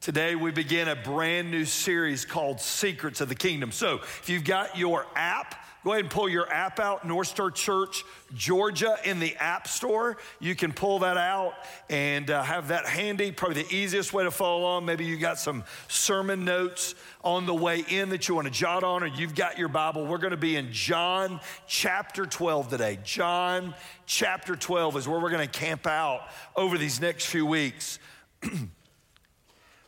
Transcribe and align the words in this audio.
Today, 0.00 0.34
we 0.34 0.50
begin 0.50 0.88
a 0.88 0.96
brand 0.96 1.50
new 1.50 1.66
series 1.66 2.24
called 2.24 2.58
Secrets 2.58 3.20
of 3.20 3.28
the 3.28 3.34
Kingdom. 3.34 3.70
So, 3.70 3.96
if 3.96 4.30
you've 4.30 4.44
got 4.44 4.78
your 4.78 5.04
app, 5.14 5.62
go 5.84 5.92
ahead 5.92 6.06
and 6.06 6.10
pull 6.10 6.26
your 6.26 6.50
app 6.50 6.80
out, 6.80 7.06
North 7.06 7.28
Star 7.28 7.50
Church, 7.50 8.02
Georgia, 8.34 8.96
in 9.04 9.20
the 9.20 9.36
App 9.36 9.68
Store. 9.68 10.16
You 10.38 10.54
can 10.54 10.72
pull 10.72 11.00
that 11.00 11.18
out 11.18 11.52
and 11.90 12.30
uh, 12.30 12.42
have 12.42 12.68
that 12.68 12.86
handy. 12.86 13.30
Probably 13.30 13.62
the 13.62 13.76
easiest 13.76 14.14
way 14.14 14.24
to 14.24 14.30
follow 14.30 14.62
along. 14.62 14.86
Maybe 14.86 15.04
you 15.04 15.18
got 15.18 15.38
some 15.38 15.64
sermon 15.88 16.46
notes 16.46 16.94
on 17.22 17.44
the 17.44 17.54
way 17.54 17.84
in 17.86 18.08
that 18.08 18.26
you 18.26 18.34
want 18.34 18.46
to 18.46 18.54
jot 18.54 18.82
on, 18.82 19.02
or 19.02 19.06
you've 19.08 19.34
got 19.34 19.58
your 19.58 19.68
Bible. 19.68 20.06
We're 20.06 20.16
going 20.16 20.30
to 20.30 20.38
be 20.38 20.56
in 20.56 20.72
John 20.72 21.40
chapter 21.66 22.24
12 22.24 22.70
today. 22.70 22.98
John 23.04 23.74
chapter 24.06 24.56
12 24.56 24.96
is 24.96 25.06
where 25.06 25.20
we're 25.20 25.28
going 25.28 25.46
to 25.46 25.58
camp 25.58 25.86
out 25.86 26.22
over 26.56 26.78
these 26.78 27.02
next 27.02 27.26
few 27.26 27.44
weeks. 27.44 27.98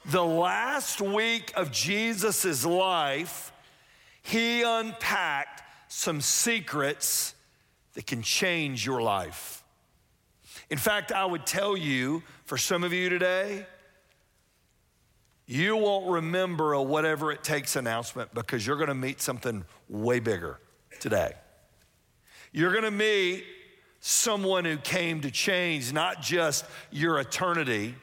the 0.04 0.24
last 0.24 1.00
week 1.00 1.52
of 1.56 1.70
Jesus' 1.70 2.64
life, 2.64 3.52
he 4.22 4.62
unpacked 4.62 5.62
some 5.88 6.20
secrets 6.20 7.34
that 7.94 8.06
can 8.06 8.22
change 8.22 8.84
your 8.86 9.02
life. 9.02 9.62
In 10.70 10.78
fact, 10.78 11.12
I 11.12 11.24
would 11.24 11.46
tell 11.46 11.76
you, 11.76 12.22
for 12.44 12.56
some 12.56 12.84
of 12.84 12.92
you 12.92 13.08
today, 13.08 13.66
you 15.46 15.76
won't 15.76 16.10
remember 16.10 16.72
a 16.72 16.82
whatever 16.82 17.30
it 17.30 17.44
takes 17.44 17.76
announcement 17.76 18.32
because 18.32 18.66
you're 18.66 18.78
gonna 18.78 18.94
meet 18.94 19.20
something 19.20 19.64
way 19.88 20.18
bigger 20.18 20.58
today. 20.98 21.32
You're 22.52 22.72
gonna 22.72 22.90
meet 22.90 23.44
someone 24.00 24.64
who 24.64 24.76
came 24.78 25.20
to 25.20 25.30
change 25.30 25.92
not 25.92 26.22
just 26.22 26.64
your 26.90 27.18
eternity, 27.20 27.94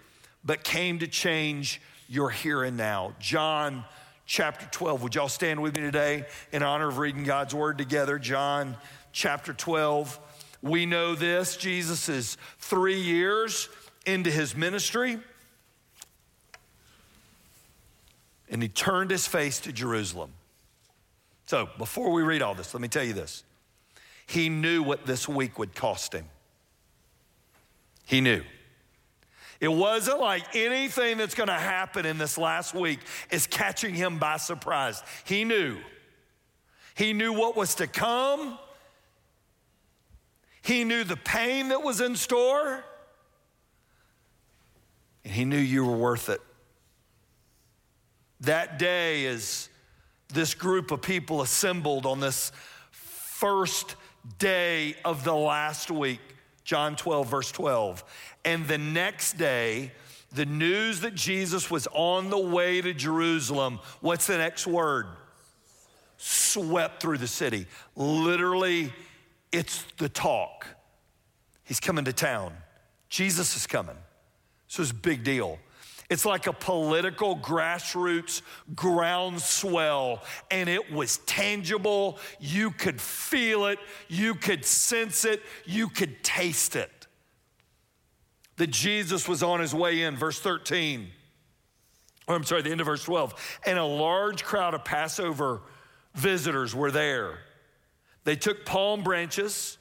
but 0.49 0.63
came 0.63 0.97
to 0.97 1.05
change 1.05 1.79
your 2.07 2.31
here 2.31 2.63
and 2.63 2.75
now. 2.75 3.13
John 3.19 3.85
chapter 4.25 4.65
12. 4.71 5.03
Would 5.03 5.13
y'all 5.13 5.29
stand 5.29 5.61
with 5.61 5.75
me 5.75 5.83
today 5.83 6.25
in 6.51 6.63
honor 6.63 6.87
of 6.87 6.97
reading 6.97 7.23
God's 7.23 7.53
word 7.53 7.77
together? 7.77 8.17
John 8.17 8.75
chapter 9.11 9.53
12. 9.53 10.19
We 10.63 10.87
know 10.87 11.13
this 11.13 11.55
Jesus 11.55 12.09
is 12.09 12.35
three 12.57 12.99
years 12.99 13.69
into 14.07 14.31
his 14.31 14.55
ministry, 14.55 15.19
and 18.49 18.63
he 18.63 18.69
turned 18.69 19.11
his 19.11 19.27
face 19.27 19.59
to 19.59 19.71
Jerusalem. 19.71 20.31
So, 21.45 21.69
before 21.77 22.09
we 22.09 22.23
read 22.23 22.41
all 22.41 22.55
this, 22.55 22.73
let 22.73 22.81
me 22.81 22.87
tell 22.87 23.03
you 23.03 23.13
this. 23.13 23.43
He 24.25 24.49
knew 24.49 24.81
what 24.81 25.05
this 25.05 25.29
week 25.29 25.59
would 25.59 25.75
cost 25.75 26.11
him. 26.11 26.25
He 28.07 28.19
knew. 28.19 28.41
It 29.59 29.67
wasn't 29.67 30.19
like 30.19 30.55
anything 30.55 31.17
that's 31.17 31.35
going 31.35 31.47
to 31.47 31.53
happen 31.53 32.05
in 32.05 32.17
this 32.17 32.37
last 32.37 32.73
week 32.73 32.99
is 33.29 33.45
catching 33.45 33.93
him 33.93 34.17
by 34.17 34.37
surprise. 34.37 35.03
He 35.25 35.43
knew. 35.43 35.77
He 36.95 37.11
knew 37.13 37.33
what 37.33 37.57
was 37.57 37.75
to 37.75 37.87
come. 37.87 38.57
He 40.61 40.83
knew 40.83 41.03
the 41.03 41.17
pain 41.17 41.69
that 41.69 41.83
was 41.83 41.99
in 41.99 42.15
store. 42.15 42.83
And 45.25 45.33
he 45.33 45.43
knew 45.43 45.57
you 45.57 45.85
were 45.85 45.97
worth 45.97 46.29
it. 46.29 46.41
That 48.41 48.79
day, 48.79 49.25
as 49.25 49.67
this 50.33 50.53
group 50.53 50.91
of 50.91 51.01
people 51.01 51.41
assembled 51.41 52.05
on 52.05 52.21
this 52.21 52.53
first 52.91 53.95
day 54.37 54.95
of 55.03 55.25
the 55.25 55.35
last 55.35 55.91
week, 55.91 56.21
John 56.69 56.95
12, 56.95 57.27
verse 57.27 57.51
12. 57.51 58.03
And 58.45 58.67
the 58.67 58.77
next 58.77 59.39
day, 59.39 59.91
the 60.33 60.45
news 60.45 61.01
that 61.01 61.15
Jesus 61.15 61.71
was 61.71 61.87
on 61.93 62.29
the 62.29 62.37
way 62.37 62.79
to 62.79 62.93
Jerusalem, 62.93 63.79
what's 64.01 64.27
the 64.27 64.37
next 64.37 64.67
word? 64.67 65.07
Swept 66.17 67.01
through 67.01 67.17
the 67.17 67.27
city. 67.27 67.65
Literally, 67.95 68.93
it's 69.51 69.83
the 69.97 70.09
talk. 70.09 70.67
He's 71.63 71.79
coming 71.79 72.05
to 72.05 72.13
town. 72.13 72.53
Jesus 73.09 73.55
is 73.55 73.65
coming. 73.65 73.97
So 74.67 74.83
it's 74.83 74.91
a 74.91 74.93
big 74.93 75.23
deal. 75.23 75.57
It's 76.09 76.25
like 76.25 76.47
a 76.47 76.53
political 76.53 77.37
grassroots 77.37 78.41
groundswell, 78.73 80.23
and 80.49 80.67
it 80.67 80.91
was 80.91 81.17
tangible. 81.19 82.17
You 82.39 82.71
could 82.71 82.99
feel 82.99 83.67
it, 83.67 83.77
you 84.07 84.33
could 84.33 84.65
sense 84.65 85.23
it, 85.23 85.43
you 85.65 85.87
could 85.87 86.23
taste 86.23 86.75
it. 86.75 87.07
That 88.57 88.71
Jesus 88.71 89.27
was 89.27 89.43
on 89.43 89.59
his 89.59 89.73
way 89.73 90.01
in, 90.01 90.15
verse 90.17 90.39
13. 90.39 91.09
Or 92.27 92.35
I'm 92.35 92.43
sorry, 92.43 92.63
the 92.63 92.71
end 92.71 92.81
of 92.81 92.87
verse 92.87 93.03
12. 93.03 93.59
And 93.65 93.77
a 93.77 93.85
large 93.85 94.43
crowd 94.43 94.73
of 94.73 94.83
Passover 94.83 95.61
visitors 96.15 96.75
were 96.75 96.91
there. 96.91 97.39
They 98.23 98.35
took 98.35 98.65
palm 98.65 99.03
branches. 99.03 99.77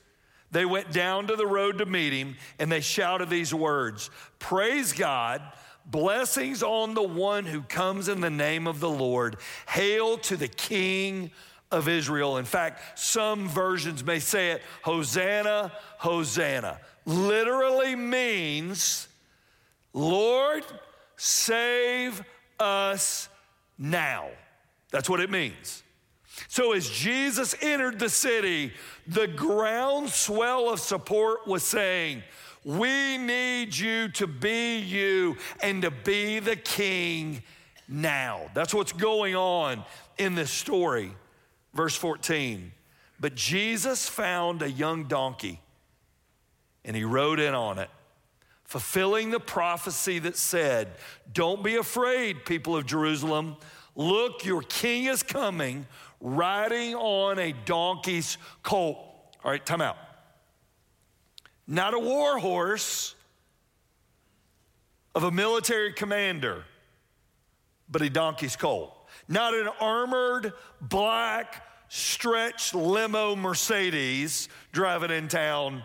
They 0.51 0.65
went 0.65 0.93
down 0.93 1.27
to 1.27 1.37
the 1.37 1.47
road 1.47 1.79
to 1.79 1.87
meet 1.87 2.13
him 2.13 2.37
and 2.59 2.73
they 2.73 2.81
shouted 2.81 3.29
these 3.29 3.53
words 3.53 4.09
Praise 4.39 4.95
God 4.95 5.43
Blessings 5.91 6.63
on 6.63 6.93
the 6.95 7.03
one 7.03 7.47
who 7.47 7.63
comes 7.63 8.09
in 8.09 8.21
the 8.21 8.31
name 8.31 8.67
of 8.67 8.79
the 8.79 8.91
Lord. 8.91 9.37
Hail 9.69 10.19
to 10.19 10.37
the 10.37 10.49
King 10.49 11.31
of 11.71 11.89
Israel. 11.89 12.37
In 12.37 12.45
fact, 12.45 12.99
some 12.99 13.49
versions 13.49 14.05
may 14.05 14.19
say 14.19 14.51
it 14.51 14.63
Hosanna, 14.83 15.73
Hosanna. 15.99 16.81
Literally 17.07 17.97
means, 17.97 19.09
Lord, 19.95 20.65
save 21.17 22.23
us 22.61 23.29
now. 23.79 24.29
That's 24.91 25.09
what 25.09 25.21
it 25.21 25.31
means. 25.31 25.83
So 26.47 26.73
as 26.73 26.89
Jesus 26.89 27.55
entered 27.61 27.99
the 27.99 28.09
city, 28.09 28.73
the 29.07 29.27
groundswell 29.27 30.71
of 30.71 30.79
support 30.79 31.47
was 31.47 31.65
saying, 31.65 32.23
we 32.65 33.17
need 33.17 33.77
you 33.77 34.09
to 34.11 34.27
be 34.27 34.79
you 34.79 35.37
and 35.63 35.83
to 35.83 35.91
be 35.91 36.39
the 36.39 36.57
king 36.57 37.43
now. 37.89 38.51
That's 38.55 38.75
what's 38.75 38.93
going 38.93 39.35
on 39.35 39.85
in 40.19 40.35
this 40.35 40.51
story. 40.51 41.13
Verse 41.73 41.97
14. 41.97 42.73
But 43.21 43.35
Jesus 43.35 44.09
found 44.09 44.63
a 44.63 44.71
young 44.71 45.05
donkey 45.05 45.61
and 46.85 46.97
he 46.97 47.05
rode 47.05 47.41
in 47.41 47.55
on 47.55 47.79
it, 47.79 47.91
fulfilling 48.65 49.31
the 49.31 49.41
prophecy 49.41 50.19
that 50.21 50.37
said, 50.37 50.89
Don't 51.33 51.63
be 51.63 51.77
afraid, 51.77 52.45
people 52.45 52.77
of 52.77 52.87
Jerusalem. 52.87 53.57
Look, 53.95 54.45
your 54.45 54.63
king 54.63 55.07
is 55.07 55.23
coming 55.23 55.87
riding 56.21 56.95
on 56.95 57.39
a 57.39 57.53
donkey's 57.65 58.39
colt. 58.63 58.99
All 59.45 59.51
right, 59.51 59.65
time 59.65 59.81
out 59.81 59.97
not 61.69 61.93
a 61.93 61.99
war 61.99 62.39
horse 62.39 63.15
of 65.15 65.23
a 65.23 65.31
military 65.31 65.93
commander, 65.93 66.65
but 67.91 68.01
a 68.01 68.09
donkey's 68.09 68.57
colt. 68.57 68.95
Not 69.29 69.53
an 69.53 69.69
armored 69.79 70.55
black 70.81 71.63
stretch 71.89 72.75
limo 72.75 73.37
Mercedes 73.37 74.49
driving 74.73 75.11
in 75.11 75.29
town. 75.29 75.85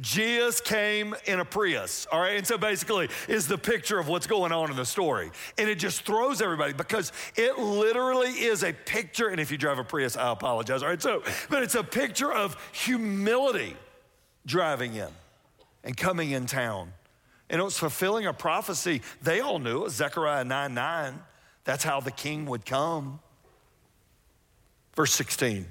Jesus 0.00 0.60
came 0.60 1.14
in 1.26 1.40
a 1.40 1.44
Prius, 1.44 2.06
all 2.10 2.20
right? 2.20 2.36
And 2.36 2.46
so 2.46 2.56
basically 2.56 3.08
is 3.28 3.46
the 3.46 3.58
picture 3.58 3.98
of 3.98 4.08
what's 4.08 4.26
going 4.26 4.50
on 4.50 4.70
in 4.70 4.76
the 4.76 4.86
story. 4.86 5.30
And 5.58 5.68
it 5.68 5.78
just 5.78 6.02
throws 6.02 6.40
everybody 6.40 6.72
because 6.72 7.12
it 7.36 7.58
literally 7.58 8.30
is 8.30 8.64
a 8.64 8.72
picture. 8.72 9.28
And 9.28 9.40
if 9.40 9.50
you 9.50 9.58
drive 9.58 9.78
a 9.78 9.84
Prius, 9.84 10.16
I 10.16 10.32
apologize, 10.32 10.82
all 10.82 10.88
right? 10.88 11.02
So, 11.02 11.22
but 11.50 11.62
it's 11.62 11.74
a 11.74 11.84
picture 11.84 12.32
of 12.32 12.56
humility 12.72 13.76
driving 14.46 14.94
in 14.94 15.08
and 15.84 15.96
coming 15.96 16.30
in 16.30 16.46
town. 16.46 16.92
And 17.50 17.60
it 17.60 17.64
was 17.64 17.78
fulfilling 17.78 18.26
a 18.26 18.32
prophecy. 18.32 19.02
They 19.22 19.40
all 19.40 19.58
knew 19.58 19.84
it, 19.84 19.90
Zechariah 19.90 20.44
9 20.44 20.72
9. 20.72 21.22
That's 21.64 21.84
how 21.84 22.00
the 22.00 22.10
king 22.10 22.46
would 22.46 22.64
come. 22.64 23.20
Verse 24.94 25.12
16. 25.12 25.66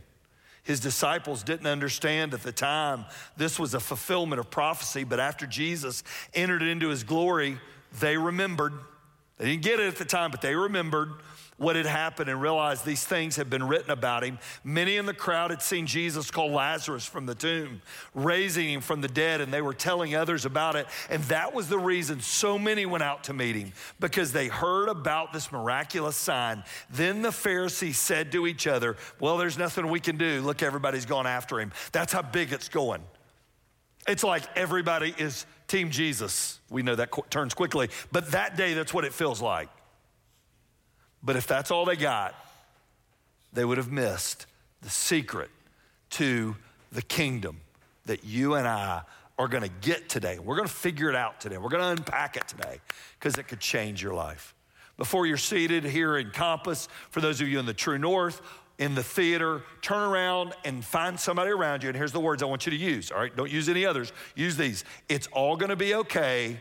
His 0.70 0.80
disciples 0.80 1.42
didn't 1.42 1.66
understand 1.66 2.36
at 2.36 2.44
the 2.44 2.52
time 2.52 3.06
this 3.36 3.58
was 3.58 3.74
a 3.74 3.80
fulfillment 3.80 4.40
of 4.40 4.52
prophecy, 4.52 5.04
but 5.04 5.20
after 5.20 5.48
Jesus 5.48 6.04
entered 6.36 6.62
into 6.62 6.90
his 6.90 7.04
glory, 7.04 7.58
they 8.00 8.18
remembered. 8.18 8.74
They 9.40 9.46
didn't 9.46 9.64
get 9.64 9.80
it 9.80 9.88
at 9.88 9.96
the 9.96 10.06
time, 10.06 10.30
but 10.30 10.42
they 10.42 10.54
remembered 10.54 11.10
what 11.60 11.76
had 11.76 11.86
happened 11.86 12.30
and 12.30 12.42
realized 12.42 12.86
these 12.86 13.04
things 13.04 13.36
had 13.36 13.50
been 13.50 13.68
written 13.68 13.92
about 13.92 14.24
him. 14.24 14.40
Many 14.64 14.98
in 14.98 15.06
the 15.06 15.14
crowd 15.14 15.52
had 15.52 15.62
seen 15.62 15.86
Jesus 15.86 16.32
call 16.32 16.52
Lazarus 16.52 17.06
from 17.06 17.26
the 17.26 17.36
tomb, 17.36 17.82
raising 18.16 18.70
him 18.70 18.82
from 18.82 19.02
the 19.02 19.08
dead, 19.08 19.42
and 19.42 19.54
they 19.54 19.62
were 19.62 19.74
telling 19.74 20.16
others 20.16 20.46
about 20.46 20.76
it. 20.76 20.88
And 21.10 21.22
that 21.26 21.54
was 21.54 21.68
the 21.70 21.78
reason 21.78 22.22
so 22.22 22.58
many 22.58 22.86
went 22.86 23.04
out 23.04 23.26
to 23.26 23.34
meet 23.34 23.56
him 23.56 23.74
because 24.00 24.32
they 24.32 24.48
heard 24.48 24.88
about 24.88 25.34
this 25.34 25.52
miraculous 25.52 26.16
sign. 26.16 26.64
Then 26.90 27.22
the 27.22 27.32
Pharisees 27.32 28.00
said 28.00 28.32
to 28.32 28.48
each 28.48 28.66
other, 28.66 28.96
Well, 29.20 29.38
there's 29.38 29.58
nothing 29.58 29.90
we 29.90 30.00
can 30.00 30.18
do. 30.18 30.42
Look, 30.42 30.64
everybody's 30.64 31.06
gone 31.06 31.28
after 31.28 31.60
him. 31.60 31.74
That's 31.92 32.14
how 32.14 32.22
big 32.22 32.54
it's 32.54 32.70
going. 32.70 33.04
It's 34.08 34.24
like 34.24 34.44
everybody 34.56 35.14
is 35.18 35.46
Team 35.68 35.92
Jesus. 35.92 36.60
We 36.70 36.82
know 36.82 36.96
that 36.96 37.12
turns 37.30 37.54
quickly, 37.54 37.90
but 38.12 38.32
that 38.32 38.58
day, 38.58 38.74
that's 38.74 38.94
what 38.94 39.06
it 39.06 39.14
feels 39.14 39.42
like. 39.42 39.70
But 41.24 41.36
if 41.36 41.48
that's 41.48 41.72
all 41.72 41.86
they 41.86 41.96
got, 41.96 42.34
they 43.54 43.66
would 43.66 43.78
have 43.78 43.92
missed 43.92 44.46
the 44.82 44.90
secret 44.90 45.50
to 46.12 46.56
the 46.92 47.02
kingdom 47.02 47.62
that 48.06 48.24
you 48.24 48.56
and 48.56 48.68
I 48.68 49.02
are 49.38 49.48
going 49.48 49.64
to 49.64 49.70
get 49.82 50.10
today. 50.10 50.40
We're 50.40 50.56
going 50.56 50.68
to 50.68 50.74
figure 50.74 51.10
it 51.10 51.16
out 51.16 51.40
today. 51.40 51.58
We're 51.58 51.70
going 51.70 51.84
to 51.84 52.02
unpack 52.02 52.36
it 52.36 52.48
today 52.48 52.80
because 53.18 53.38
it 53.38 53.48
could 53.48 53.60
change 53.60 54.02
your 54.02 54.14
life. 54.14 54.54
Before 54.98 55.26
you're 55.26 55.38
seated 55.38 55.86
here 55.86 56.18
in 56.18 56.32
Compass, 56.32 56.90
for 57.10 57.22
those 57.22 57.40
of 57.40 57.48
you 57.48 57.58
in 57.60 57.66
the 57.66 57.74
True 57.74 57.98
North, 57.98 58.42
in 58.80 58.96
the 58.96 59.04
theater, 59.04 59.64
turn 59.82 60.02
around 60.02 60.54
and 60.66 60.84
find 60.84 61.20
somebody 61.20 61.52
around 61.52 61.84
you. 61.84 61.90
And 61.90 61.98
here's 61.98 62.12
the 62.12 62.20
words 62.20 62.42
I 62.42 62.48
want 62.48 62.66
you 62.66 62.72
to 62.72 62.78
use, 62.78 63.12
all 63.12 63.20
right? 63.20 63.34
Don't 63.36 63.52
use 63.52 63.70
any 63.70 63.86
others. 63.86 64.12
Use 64.36 64.58
these. 64.58 64.84
It's 65.08 65.28
all 65.28 65.56
gonna 65.58 65.76
be 65.76 65.96
okay. 65.96 66.60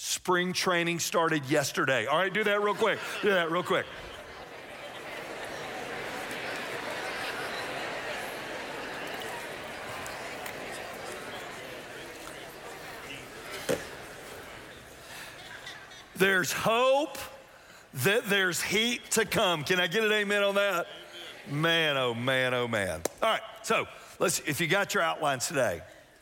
Spring 0.00 0.52
training 0.52 1.00
started 1.00 1.44
yesterday. 1.46 2.06
All 2.06 2.18
right, 2.18 2.32
do 2.32 2.44
that 2.44 2.62
real 2.62 2.72
quick. 2.72 3.00
Do 3.20 3.30
that 3.30 3.50
real 3.50 3.64
quick. 3.64 3.84
There's 16.14 16.52
hope 16.52 17.18
that 18.04 18.28
there's 18.28 18.62
heat 18.62 19.10
to 19.10 19.24
come. 19.24 19.64
Can 19.64 19.80
I 19.80 19.88
get 19.88 20.04
an 20.04 20.12
amen 20.12 20.44
on 20.44 20.54
that? 20.54 20.86
Man, 21.50 21.96
oh 21.96 22.14
man, 22.14 22.54
oh 22.54 22.68
man. 22.68 23.02
All 23.20 23.30
right, 23.30 23.42
so 23.64 23.88
let's, 24.20 24.38
if 24.46 24.60
you 24.60 24.68
got 24.68 24.94
your 24.94 25.02
outlines 25.02 25.48
today, 25.48 25.80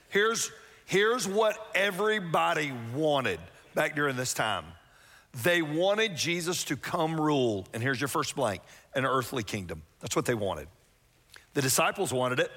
here's, 0.08 0.50
here's 0.86 1.28
what 1.28 1.58
everybody 1.74 2.72
wanted 2.94 3.38
back 3.76 3.94
during 3.94 4.16
this 4.16 4.34
time. 4.34 4.64
They 5.44 5.62
wanted 5.62 6.16
Jesus 6.16 6.64
to 6.64 6.76
come 6.76 7.20
rule, 7.20 7.66
and 7.72 7.82
here's 7.82 8.00
your 8.00 8.08
first 8.08 8.34
blank 8.34 8.62
an 8.94 9.04
earthly 9.04 9.44
kingdom. 9.44 9.82
That's 10.00 10.16
what 10.16 10.24
they 10.24 10.34
wanted. 10.34 10.66
The 11.54 11.62
disciples 11.62 12.12
wanted 12.12 12.40
it 12.40 12.50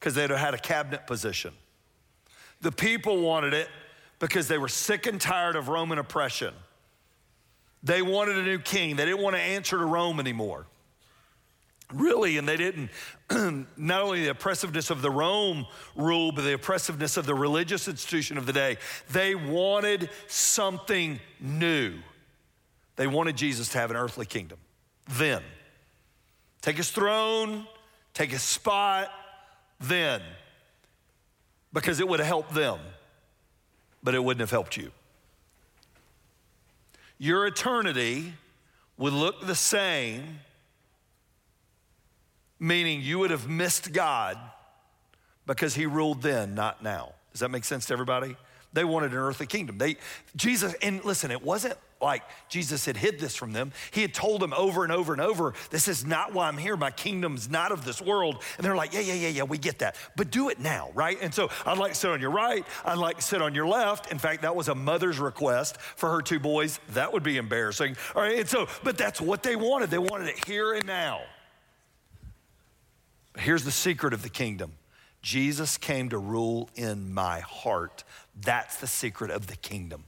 because 0.00 0.14
they'd 0.14 0.30
had 0.30 0.54
a 0.54 0.58
cabinet 0.58 1.06
position. 1.06 1.52
The 2.62 2.72
people 2.72 3.20
wanted 3.20 3.52
it 3.54 3.68
because 4.18 4.48
they 4.48 4.58
were 4.58 4.68
sick 4.68 5.06
and 5.06 5.20
tired 5.20 5.54
of 5.54 5.68
Roman 5.68 5.98
oppression. 5.98 6.54
They 7.82 8.02
wanted 8.02 8.38
a 8.38 8.42
new 8.42 8.58
king. 8.58 8.96
They 8.96 9.04
didn't 9.04 9.22
want 9.22 9.36
to 9.36 9.42
answer 9.42 9.78
to 9.78 9.84
Rome 9.84 10.18
anymore. 10.18 10.66
Really, 11.92 12.36
and 12.36 12.46
they 12.46 12.56
didn't, 12.56 12.90
not 13.76 14.02
only 14.02 14.24
the 14.24 14.30
oppressiveness 14.30 14.90
of 14.90 15.00
the 15.00 15.10
Rome 15.10 15.66
rule, 15.96 16.32
but 16.32 16.42
the 16.42 16.54
oppressiveness 16.54 17.16
of 17.16 17.24
the 17.24 17.34
religious 17.34 17.88
institution 17.88 18.36
of 18.36 18.46
the 18.46 18.52
day. 18.52 18.76
They 19.10 19.34
wanted 19.34 20.10
something 20.26 21.18
new. 21.40 21.94
They 22.96 23.06
wanted 23.06 23.36
Jesus 23.36 23.70
to 23.70 23.78
have 23.78 23.90
an 23.90 23.96
earthly 23.96 24.26
kingdom. 24.26 24.58
Then, 25.08 25.42
take 26.60 26.76
his 26.76 26.90
throne, 26.90 27.66
take 28.12 28.32
his 28.32 28.42
spot, 28.42 29.10
then, 29.80 30.20
because 31.72 32.00
it 32.00 32.08
would 32.08 32.20
have 32.20 32.26
helped 32.26 32.54
them, 32.54 32.80
but 34.02 34.14
it 34.14 34.22
wouldn't 34.22 34.40
have 34.40 34.50
helped 34.50 34.76
you 34.76 34.90
your 37.18 37.46
eternity 37.46 38.32
would 38.96 39.12
look 39.12 39.46
the 39.46 39.54
same, 39.54 40.40
meaning 42.58 43.00
you 43.00 43.18
would 43.18 43.30
have 43.30 43.48
missed 43.48 43.92
God 43.92 44.38
because 45.46 45.74
he 45.74 45.86
ruled 45.86 46.22
then, 46.22 46.54
not 46.54 46.82
now. 46.82 47.12
Does 47.32 47.40
that 47.40 47.50
make 47.50 47.64
sense 47.64 47.86
to 47.86 47.92
everybody? 47.92 48.36
They 48.72 48.84
wanted 48.84 49.12
an 49.12 49.18
earthly 49.18 49.46
kingdom. 49.46 49.78
They 49.78 49.96
Jesus, 50.36 50.74
and 50.82 51.02
listen, 51.04 51.30
it 51.30 51.42
wasn't 51.42 51.74
like 52.00 52.22
Jesus 52.48 52.84
had 52.84 52.96
hid 52.96 53.18
this 53.18 53.34
from 53.34 53.52
them. 53.52 53.72
He 53.90 54.02
had 54.02 54.14
told 54.14 54.40
them 54.40 54.52
over 54.52 54.84
and 54.84 54.92
over 54.92 55.12
and 55.12 55.22
over, 55.22 55.54
this 55.70 55.88
is 55.88 56.04
not 56.04 56.32
why 56.32 56.48
I'm 56.48 56.58
here. 56.58 56.76
My 56.76 56.90
kingdom's 56.90 57.48
not 57.48 57.72
of 57.72 57.84
this 57.84 58.00
world. 58.00 58.42
And 58.56 58.64
they're 58.64 58.76
like, 58.76 58.92
yeah, 58.92 59.00
yeah, 59.00 59.14
yeah, 59.14 59.28
yeah, 59.28 59.42
we 59.44 59.58
get 59.58 59.80
that. 59.80 59.96
But 60.16 60.30
do 60.30 60.48
it 60.48 60.60
now, 60.60 60.90
right? 60.94 61.18
And 61.20 61.34
so 61.34 61.48
I'd 61.66 61.78
like 61.78 61.92
to 61.92 61.98
sit 61.98 62.10
on 62.10 62.20
your 62.20 62.30
right. 62.30 62.64
I'd 62.84 62.98
like 62.98 63.16
to 63.16 63.22
sit 63.22 63.42
on 63.42 63.54
your 63.54 63.66
left. 63.66 64.12
In 64.12 64.18
fact, 64.18 64.42
that 64.42 64.54
was 64.54 64.68
a 64.68 64.74
mother's 64.74 65.18
request 65.18 65.80
for 65.80 66.10
her 66.10 66.22
two 66.22 66.38
boys. 66.38 66.78
That 66.90 67.12
would 67.12 67.22
be 67.22 67.36
embarrassing. 67.36 67.96
All 68.14 68.22
right. 68.22 68.38
And 68.38 68.48
so, 68.48 68.68
but 68.84 68.98
that's 68.98 69.20
what 69.20 69.42
they 69.42 69.56
wanted. 69.56 69.90
They 69.90 69.98
wanted 69.98 70.28
it 70.28 70.44
here 70.44 70.74
and 70.74 70.86
now. 70.86 71.22
Here's 73.38 73.64
the 73.64 73.70
secret 73.70 74.12
of 74.12 74.22
the 74.22 74.28
kingdom. 74.28 74.72
Jesus 75.22 75.76
came 75.76 76.08
to 76.10 76.18
rule 76.18 76.68
in 76.74 77.12
my 77.12 77.40
heart. 77.40 78.04
That's 78.40 78.76
the 78.76 78.86
secret 78.86 79.30
of 79.30 79.46
the 79.46 79.56
kingdom. 79.56 80.04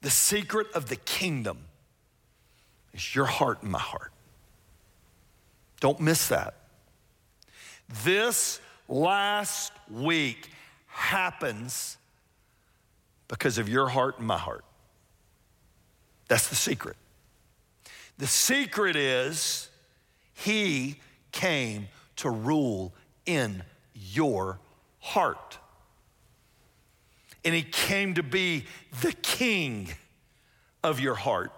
The 0.00 0.10
secret 0.10 0.68
of 0.72 0.88
the 0.88 0.96
kingdom 0.96 1.58
is 2.92 3.14
your 3.14 3.26
heart 3.26 3.62
and 3.62 3.70
my 3.70 3.78
heart. 3.78 4.12
Don't 5.80 6.00
miss 6.00 6.28
that. 6.28 6.54
This 8.04 8.60
last 8.88 9.72
week 9.90 10.50
happens 10.86 11.98
because 13.28 13.58
of 13.58 13.68
your 13.68 13.88
heart 13.88 14.18
and 14.18 14.26
my 14.26 14.38
heart. 14.38 14.64
That's 16.28 16.48
the 16.48 16.56
secret. 16.56 16.96
The 18.18 18.26
secret 18.26 18.96
is 18.96 19.68
he 20.34 20.96
came 21.36 21.88
to 22.16 22.30
rule 22.30 22.94
in 23.26 23.62
your 23.94 24.58
heart. 25.00 25.58
And 27.44 27.54
he 27.54 27.62
came 27.62 28.14
to 28.14 28.22
be 28.22 28.64
the 29.02 29.12
king 29.12 29.88
of 30.82 30.98
your 30.98 31.14
heart. 31.14 31.52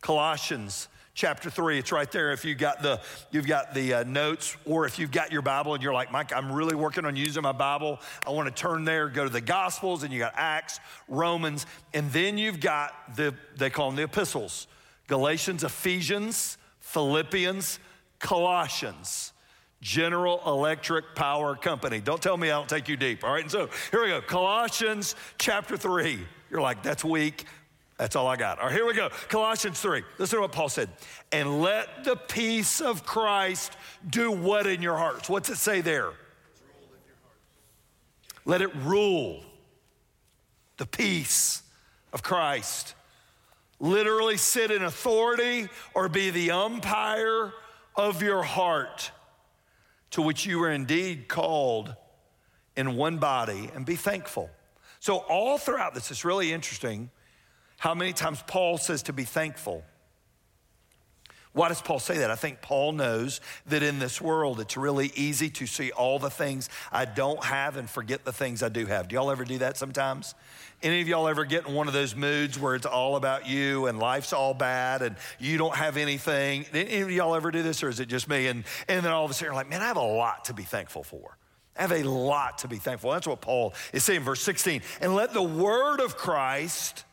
Colossians 0.00 0.88
chapter 1.12 1.50
3 1.50 1.78
it's 1.78 1.92
right 1.92 2.10
there 2.12 2.32
if 2.32 2.46
you 2.46 2.54
got 2.54 2.80
the 2.80 2.98
you've 3.30 3.46
got 3.46 3.74
the 3.74 3.92
uh, 3.92 4.04
notes 4.04 4.56
or 4.64 4.86
if 4.86 4.98
you've 4.98 5.10
got 5.10 5.30
your 5.30 5.42
bible 5.42 5.74
and 5.74 5.82
you're 5.82 5.92
like 5.92 6.10
mike 6.10 6.32
i'm 6.34 6.50
really 6.50 6.74
working 6.74 7.04
on 7.04 7.14
using 7.14 7.42
my 7.42 7.52
bible. 7.52 7.98
I 8.26 8.30
want 8.30 8.48
to 8.48 8.54
turn 8.54 8.84
there 8.84 9.08
go 9.08 9.24
to 9.24 9.28
the 9.30 9.40
gospels 9.40 10.02
and 10.02 10.12
you 10.12 10.20
got 10.20 10.32
acts 10.36 10.80
romans 11.08 11.66
and 11.92 12.10
then 12.12 12.38
you've 12.38 12.60
got 12.60 13.16
the 13.16 13.34
they 13.58 13.68
call 13.68 13.90
them 13.90 13.96
the 13.96 14.04
epistles. 14.04 14.66
Galatians 15.08 15.64
ephesians 15.64 16.56
philippians 16.78 17.80
colossians 18.20 19.32
General 19.80 20.42
Electric 20.46 21.14
Power 21.14 21.56
Company. 21.56 22.00
Don't 22.00 22.22
tell 22.22 22.36
me 22.36 22.50
I 22.50 22.58
don't 22.58 22.68
take 22.68 22.88
you 22.88 22.96
deep, 22.96 23.24
all 23.24 23.32
right? 23.32 23.42
And 23.42 23.50
so 23.50 23.68
here 23.90 24.02
we 24.02 24.08
go 24.08 24.20
Colossians 24.20 25.16
chapter 25.38 25.76
3. 25.76 26.20
You're 26.50 26.60
like, 26.60 26.82
that's 26.82 27.04
weak. 27.04 27.46
That's 27.96 28.16
all 28.16 28.26
I 28.26 28.36
got. 28.36 28.58
All 28.58 28.66
right, 28.66 28.74
here 28.74 28.86
we 28.86 28.94
go. 28.94 29.10
Colossians 29.28 29.78
3. 29.80 30.02
Listen 30.18 30.38
to 30.38 30.40
what 30.42 30.52
Paul 30.52 30.70
said. 30.70 30.88
And 31.32 31.60
let 31.60 32.04
the 32.04 32.16
peace 32.16 32.80
of 32.80 33.04
Christ 33.04 33.76
do 34.08 34.30
what 34.30 34.66
in 34.66 34.80
your 34.80 34.96
hearts? 34.96 35.28
What's 35.28 35.50
it 35.50 35.56
say 35.56 35.82
there? 35.82 36.12
Let 38.46 38.62
it 38.62 38.74
rule. 38.76 39.42
The 40.78 40.86
peace 40.86 41.62
of 42.12 42.22
Christ. 42.22 42.94
Literally 43.80 44.38
sit 44.38 44.70
in 44.70 44.82
authority 44.82 45.68
or 45.94 46.08
be 46.08 46.30
the 46.30 46.52
umpire 46.52 47.52
of 48.00 48.22
your 48.22 48.42
heart 48.42 49.12
to 50.12 50.22
which 50.22 50.46
you 50.46 50.58
were 50.58 50.70
indeed 50.70 51.28
called 51.28 51.94
in 52.76 52.96
one 52.96 53.18
body, 53.18 53.70
and 53.74 53.84
be 53.84 53.96
thankful. 53.96 54.48
So, 55.00 55.18
all 55.18 55.58
throughout 55.58 55.94
this, 55.94 56.10
it's 56.10 56.24
really 56.24 56.52
interesting 56.52 57.10
how 57.78 57.94
many 57.94 58.12
times 58.12 58.42
Paul 58.46 58.78
says 58.78 59.02
to 59.04 59.12
be 59.12 59.24
thankful. 59.24 59.84
Why 61.52 61.68
does 61.68 61.82
Paul 61.82 61.98
say 61.98 62.18
that? 62.18 62.30
I 62.30 62.36
think 62.36 62.62
Paul 62.62 62.92
knows 62.92 63.40
that 63.66 63.82
in 63.82 63.98
this 63.98 64.20
world 64.20 64.60
it's 64.60 64.76
really 64.76 65.10
easy 65.16 65.50
to 65.50 65.66
see 65.66 65.90
all 65.90 66.20
the 66.20 66.30
things 66.30 66.68
I 66.92 67.06
don't 67.06 67.42
have 67.42 67.76
and 67.76 67.90
forget 67.90 68.24
the 68.24 68.32
things 68.32 68.62
I 68.62 68.68
do 68.68 68.86
have. 68.86 69.08
Do 69.08 69.14
y'all 69.14 69.32
ever 69.32 69.44
do 69.44 69.58
that 69.58 69.76
sometimes? 69.76 70.36
Any 70.80 71.00
of 71.00 71.08
y'all 71.08 71.26
ever 71.26 71.44
get 71.44 71.66
in 71.66 71.74
one 71.74 71.88
of 71.88 71.92
those 71.92 72.14
moods 72.14 72.58
where 72.58 72.76
it's 72.76 72.86
all 72.86 73.16
about 73.16 73.48
you 73.48 73.86
and 73.86 73.98
life's 73.98 74.32
all 74.32 74.54
bad 74.54 75.02
and 75.02 75.16
you 75.40 75.58
don't 75.58 75.74
have 75.74 75.96
anything? 75.96 76.66
Any 76.72 77.00
of 77.00 77.10
y'all 77.10 77.34
ever 77.34 77.50
do 77.50 77.64
this 77.64 77.82
or 77.82 77.88
is 77.88 77.98
it 77.98 78.06
just 78.06 78.28
me? 78.28 78.46
And, 78.46 78.62
and 78.86 79.04
then 79.04 79.12
all 79.12 79.24
of 79.24 79.30
a 79.32 79.34
sudden 79.34 79.46
you're 79.46 79.54
like, 79.54 79.68
man, 79.68 79.82
I 79.82 79.88
have 79.88 79.96
a 79.96 80.00
lot 80.00 80.44
to 80.46 80.54
be 80.54 80.62
thankful 80.62 81.02
for. 81.02 81.36
I 81.76 81.82
have 81.82 81.92
a 81.92 82.04
lot 82.04 82.58
to 82.58 82.68
be 82.68 82.76
thankful. 82.76 83.10
That's 83.10 83.26
what 83.26 83.40
Paul 83.40 83.74
is 83.92 84.04
saying, 84.04 84.20
verse 84.20 84.40
16. 84.42 84.82
And 85.00 85.14
let 85.14 85.32
the 85.32 85.42
word 85.42 86.00
of 86.00 86.16
Christ, 86.16 87.04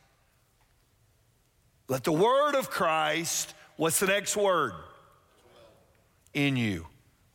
let 1.87 2.03
the 2.03 2.11
word 2.11 2.53
of 2.53 2.69
Christ 2.69 3.55
What's 3.77 3.99
the 3.99 4.07
next 4.07 4.35
word? 4.35 4.73
In 6.33 6.57
you, 6.57 6.87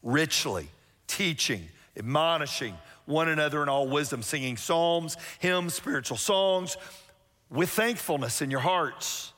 richly 0.03 0.69
teaching, 1.07 1.69
admonishing 1.97 2.75
one 3.07 3.29
another 3.29 3.63
in 3.63 3.69
all 3.69 3.89
wisdom, 3.89 4.23
singing 4.23 4.57
psalms, 4.57 5.17
hymns, 5.39 5.75
spiritual 5.75 6.17
songs 6.17 6.77
with 7.51 7.71
thankfulness 7.71 8.43
in 8.43 8.51
your 8.51 8.61
hearts. 8.61 9.33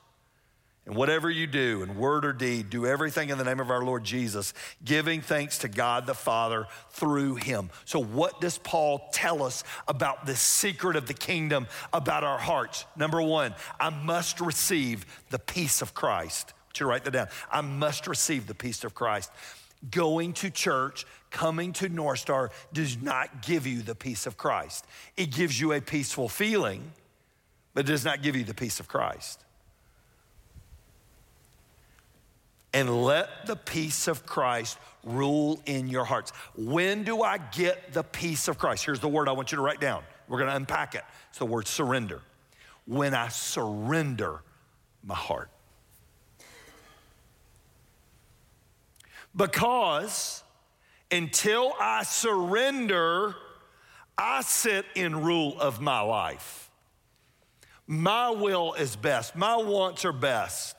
And 0.87 0.95
whatever 0.95 1.31
you 1.31 1.47
do, 1.47 1.83
in 1.83 1.97
word 1.97 2.27
or 2.27 2.35
deed, 2.35 2.69
do 2.69 2.85
everything 2.85 3.31
in 3.31 3.39
the 3.39 3.45
name 3.45 3.59
of 3.59 3.71
our 3.71 3.83
Lord 3.83 4.05
Jesus, 4.05 4.53
giving 4.85 5.23
thanks 5.23 5.59
to 5.59 5.69
God 5.69 6.05
the 6.05 6.15
Father 6.15 6.67
through 6.91 7.37
him. 7.37 7.71
So, 7.87 8.03
what 8.03 8.39
does 8.43 8.59
Paul 8.59 9.09
tell 9.11 9.43
us 9.43 9.65
about 9.89 10.27
the 10.27 10.37
secret 10.37 10.97
of 10.97 11.07
the 11.07 11.15
kingdom, 11.15 11.69
about 11.95 12.23
our 12.23 12.37
hearts? 12.37 12.85
Number 12.97 13.23
one, 13.23 13.55
I 13.81 13.89
must 13.89 14.43
receive 14.43 15.07
the 15.31 15.39
peace 15.39 15.81
of 15.81 15.95
Christ. 15.95 16.53
To 16.75 16.87
write 16.87 17.05
that 17.05 17.13
down. 17.13 17.29
I 17.51 17.61
must 17.61 18.07
receive 18.07 18.47
the 18.47 18.55
peace 18.55 18.85
of 18.85 18.95
Christ. 18.95 19.31
Going 19.91 20.33
to 20.35 20.51
church, 20.51 21.07
coming 21.31 21.73
to 21.75 21.89
North 21.89 22.21
Star 22.21 22.51
does 22.73 23.01
not 23.01 23.43
give 23.43 23.67
you 23.67 23.83
the 23.83 23.95
peace 23.95 24.27
of 24.27 24.37
Christ. 24.37 24.87
It 25.17 25.31
gives 25.31 25.61
you 25.61 25.73
a 25.73 25.81
peaceful 25.81 26.29
feeling, 26.29 26.93
but 27.75 27.85
it 27.85 27.89
does 27.89 28.05
not 28.05 28.23
give 28.23 28.35
you 28.35 28.45
the 28.45 28.55
peace 28.55 28.81
of 28.81 28.89
Christ. 28.89 29.45
and 32.75 33.05
let 33.05 33.47
the 33.47 33.55
peace 33.55 34.09
of 34.09 34.27
Christ 34.27 34.79
rule 35.05 35.61
in 35.65 35.89
your 35.89 36.05
hearts. 36.05 36.33
When 36.57 37.05
do 37.05 37.23
I 37.23 37.39
get 37.39 37.93
the 37.93 38.03
peace 38.03 38.49
of 38.49 38.59
Christ? 38.59 38.85
Here's 38.85 38.99
the 38.99 39.09
word 39.09 39.29
I 39.29 39.33
want 39.33 39.53
you 39.53 39.57
to 39.57 39.63
write 39.63 39.81
down. 39.81 40.03
We're 40.29 40.39
going 40.39 40.51
to 40.51 40.57
unpack 40.57 40.97
it. 40.97 41.05
It's 41.31 41.39
the 41.39 41.47
word 41.47 41.69
surrender. 41.69 42.21
When 42.87 43.15
I 43.15 43.29
surrender 43.29 44.41
my 45.05 45.15
heart. 45.15 45.51
Because 49.37 50.43
until 51.11 51.73
I 51.81 52.05
surrender, 52.05 53.35
I 54.17 54.43
sit 54.43 54.87
in 54.95 55.23
rule 55.23 55.61
of 55.61 55.81
my 55.81 56.01
life. 56.01 56.71
My 57.87 58.31
will 58.31 58.75
is 58.75 58.97
best, 58.97 59.37
my 59.37 59.57
wants 59.57 60.05
are 60.05 60.13
best. 60.13 60.77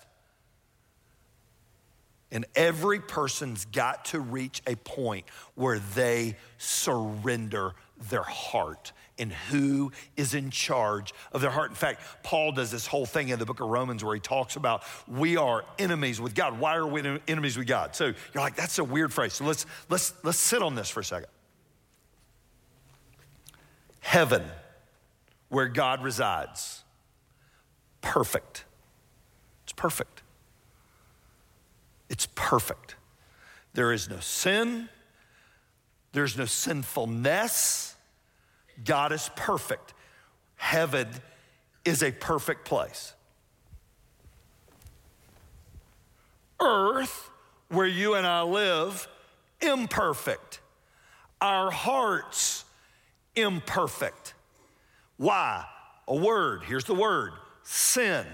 And 2.31 2.45
every 2.55 2.99
person's 2.99 3.65
got 3.65 4.05
to 4.05 4.19
reach 4.19 4.61
a 4.65 4.75
point 4.75 5.25
where 5.53 5.79
they 5.79 6.35
surrender 6.57 7.73
their 8.09 8.23
heart 8.23 8.91
and 9.17 9.31
who 9.31 9.91
is 10.17 10.33
in 10.33 10.49
charge 10.49 11.13
of 11.31 11.41
their 11.41 11.49
heart. 11.49 11.71
In 11.71 11.75
fact, 11.75 12.01
Paul 12.23 12.51
does 12.51 12.71
this 12.71 12.85
whole 12.85 13.05
thing 13.05 13.29
in 13.29 13.39
the 13.39 13.45
book 13.45 13.59
of 13.59 13.69
Romans 13.69 14.03
where 14.03 14.13
he 14.13 14.19
talks 14.19 14.55
about 14.55 14.83
we 15.07 15.37
are 15.37 15.63
enemies 15.79 16.19
with 16.19 16.35
God. 16.35 16.59
Why 16.59 16.75
are 16.75 16.87
we 16.87 17.19
enemies 17.27 17.57
with 17.57 17.67
God? 17.67 17.95
So 17.95 18.05
you're 18.05 18.43
like, 18.43 18.55
that's 18.55 18.79
a 18.79 18.83
weird 18.83 19.13
phrase. 19.13 19.33
So 19.33 19.45
let's 19.45 19.65
let's 19.89 20.13
let's 20.23 20.37
sit 20.37 20.61
on 20.61 20.75
this 20.75 20.89
for 20.89 20.99
a 20.99 21.03
second. 21.03 21.29
Heaven, 23.99 24.43
where 25.49 25.67
God 25.67 26.03
resides, 26.03 26.83
perfect. 28.01 28.65
It's 29.63 29.73
perfect. 29.73 30.21
It's 32.09 32.27
perfect. 32.35 32.95
There 33.73 33.91
is 33.91 34.09
no 34.09 34.19
sin, 34.19 34.89
there's 36.11 36.37
no 36.37 36.45
sinfulness. 36.45 37.94
God 38.83 39.11
is 39.11 39.29
perfect. 39.35 39.93
Heaven 40.55 41.07
is 41.83 42.03
a 42.03 42.11
perfect 42.11 42.65
place. 42.65 43.13
Earth, 46.61 47.29
where 47.69 47.87
you 47.87 48.15
and 48.15 48.25
I 48.25 48.41
live, 48.41 49.07
imperfect. 49.61 50.59
Our 51.41 51.69
hearts, 51.69 52.65
imperfect. 53.35 54.33
Why? 55.17 55.65
A 56.07 56.15
word. 56.15 56.63
Here's 56.63 56.85
the 56.85 56.95
word 56.95 57.33
sin. 57.63 58.25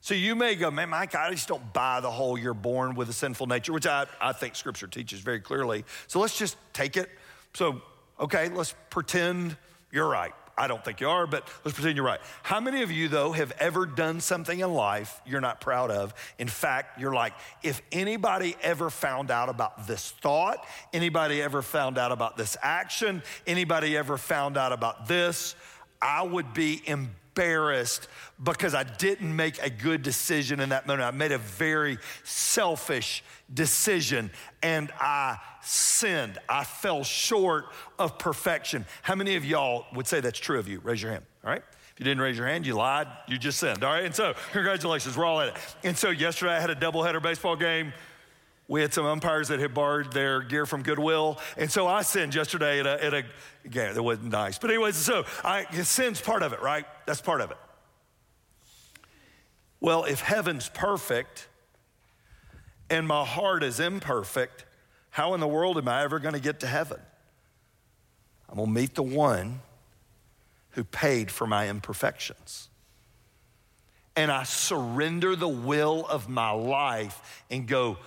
So 0.00 0.14
you 0.14 0.34
may 0.34 0.54
go, 0.54 0.70
man, 0.70 0.88
Mike, 0.88 1.14
I 1.14 1.30
just 1.30 1.46
don't 1.46 1.72
buy 1.72 2.00
the 2.00 2.10
whole 2.10 2.38
you're 2.38 2.54
born 2.54 2.94
with 2.94 3.08
a 3.10 3.12
sinful 3.12 3.46
nature, 3.46 3.72
which 3.72 3.86
I, 3.86 4.06
I 4.20 4.32
think 4.32 4.56
scripture 4.56 4.86
teaches 4.86 5.20
very 5.20 5.40
clearly. 5.40 5.84
So 6.06 6.20
let's 6.20 6.36
just 6.38 6.56
take 6.72 6.96
it. 6.96 7.10
So, 7.54 7.82
okay, 8.20 8.48
let's 8.50 8.74
pretend 8.90 9.56
you're 9.90 10.08
right. 10.08 10.32
I 10.60 10.66
don't 10.66 10.84
think 10.84 11.00
you 11.00 11.08
are, 11.08 11.26
but 11.26 11.48
let's 11.64 11.74
pretend 11.74 11.96
you're 11.96 12.04
right. 12.04 12.20
How 12.42 12.60
many 12.60 12.82
of 12.82 12.90
you, 12.90 13.08
though, 13.08 13.32
have 13.32 13.50
ever 13.58 13.86
done 13.86 14.20
something 14.20 14.60
in 14.60 14.74
life 14.74 15.20
you're 15.24 15.40
not 15.40 15.60
proud 15.62 15.90
of? 15.90 16.12
In 16.38 16.48
fact, 16.48 17.00
you're 17.00 17.14
like, 17.14 17.32
if 17.62 17.80
anybody 17.90 18.54
ever 18.60 18.90
found 18.90 19.30
out 19.30 19.48
about 19.48 19.86
this 19.86 20.10
thought, 20.20 20.66
anybody 20.92 21.40
ever 21.40 21.62
found 21.62 21.96
out 21.96 22.12
about 22.12 22.36
this 22.36 22.58
action, 22.60 23.22
anybody 23.46 23.96
ever 23.96 24.18
found 24.18 24.58
out 24.58 24.72
about 24.72 25.08
this, 25.08 25.54
I 26.02 26.22
would 26.22 26.52
be 26.52 26.82
embarrassed 26.86 28.08
because 28.42 28.74
I 28.74 28.82
didn't 28.82 29.34
make 29.34 29.62
a 29.62 29.70
good 29.70 30.02
decision 30.02 30.60
in 30.60 30.70
that 30.70 30.86
moment. 30.86 31.06
I 31.06 31.10
made 31.10 31.32
a 31.32 31.38
very 31.38 31.96
selfish 32.24 33.24
decision 33.52 34.30
and 34.62 34.92
I 35.00 35.38
sinned. 35.62 36.38
I 36.48 36.64
fell 36.64 37.04
short 37.04 37.66
of 37.98 38.18
perfection. 38.18 38.86
How 39.02 39.14
many 39.14 39.36
of 39.36 39.44
y'all 39.44 39.86
would 39.94 40.06
say 40.06 40.20
that's 40.20 40.38
true 40.38 40.58
of 40.58 40.68
you? 40.68 40.80
Raise 40.80 41.02
your 41.02 41.12
hand, 41.12 41.24
all 41.44 41.50
right? 41.50 41.62
If 41.92 41.94
you 41.98 42.04
didn't 42.04 42.22
raise 42.22 42.38
your 42.38 42.46
hand, 42.46 42.66
you 42.66 42.74
lied, 42.74 43.08
you 43.28 43.38
just 43.38 43.58
sinned, 43.58 43.84
all 43.84 43.92
right? 43.92 44.04
And 44.04 44.14
so, 44.14 44.34
congratulations, 44.52 45.16
we're 45.16 45.24
all 45.24 45.40
at 45.40 45.48
it. 45.48 45.56
And 45.84 45.96
so, 45.96 46.10
yesterday 46.10 46.56
I 46.56 46.60
had 46.60 46.70
a 46.70 46.74
doubleheader 46.74 47.22
baseball 47.22 47.56
game. 47.56 47.92
We 48.68 48.80
had 48.80 48.94
some 48.94 49.04
umpires 49.04 49.48
that 49.48 49.58
had 49.58 49.74
borrowed 49.74 50.12
their 50.12 50.42
gear 50.42 50.64
from 50.64 50.84
Goodwill. 50.84 51.40
And 51.56 51.68
so 51.68 51.88
I 51.88 52.02
sinned 52.02 52.36
yesterday 52.36 52.78
at 52.78 52.86
a, 52.86 53.04
at 53.04 53.14
a 53.14 53.24
game 53.68 53.94
that 53.94 54.02
wasn't 54.02 54.30
nice. 54.30 54.60
But, 54.60 54.70
anyways, 54.70 54.94
so 54.94 55.24
I, 55.42 55.66
sin's 55.82 56.20
part 56.20 56.44
of 56.44 56.52
it, 56.52 56.62
right? 56.62 56.84
That's 57.04 57.20
part 57.20 57.40
of 57.40 57.50
it. 57.50 57.56
Well, 59.80 60.04
if 60.04 60.20
heaven's 60.20 60.68
perfect 60.68 61.48
and 62.88 63.08
my 63.08 63.24
heart 63.24 63.64
is 63.64 63.80
imperfect, 63.80 64.66
how 65.10 65.34
in 65.34 65.40
the 65.40 65.48
world 65.48 65.76
am 65.76 65.88
I 65.88 66.02
ever 66.02 66.18
going 66.18 66.34
to 66.34 66.40
get 66.40 66.60
to 66.60 66.66
heaven? 66.66 67.00
I'm 68.48 68.56
going 68.56 68.68
to 68.68 68.72
meet 68.72 68.94
the 68.94 69.02
one 69.02 69.60
who 70.70 70.84
paid 70.84 71.30
for 71.30 71.46
my 71.46 71.68
imperfections. 71.68 72.68
And 74.16 74.30
I 74.30 74.42
surrender 74.42 75.36
the 75.36 75.48
will 75.48 76.06
of 76.06 76.28
my 76.28 76.50
life 76.50 77.44
and 77.50 77.66
go, 77.66 77.98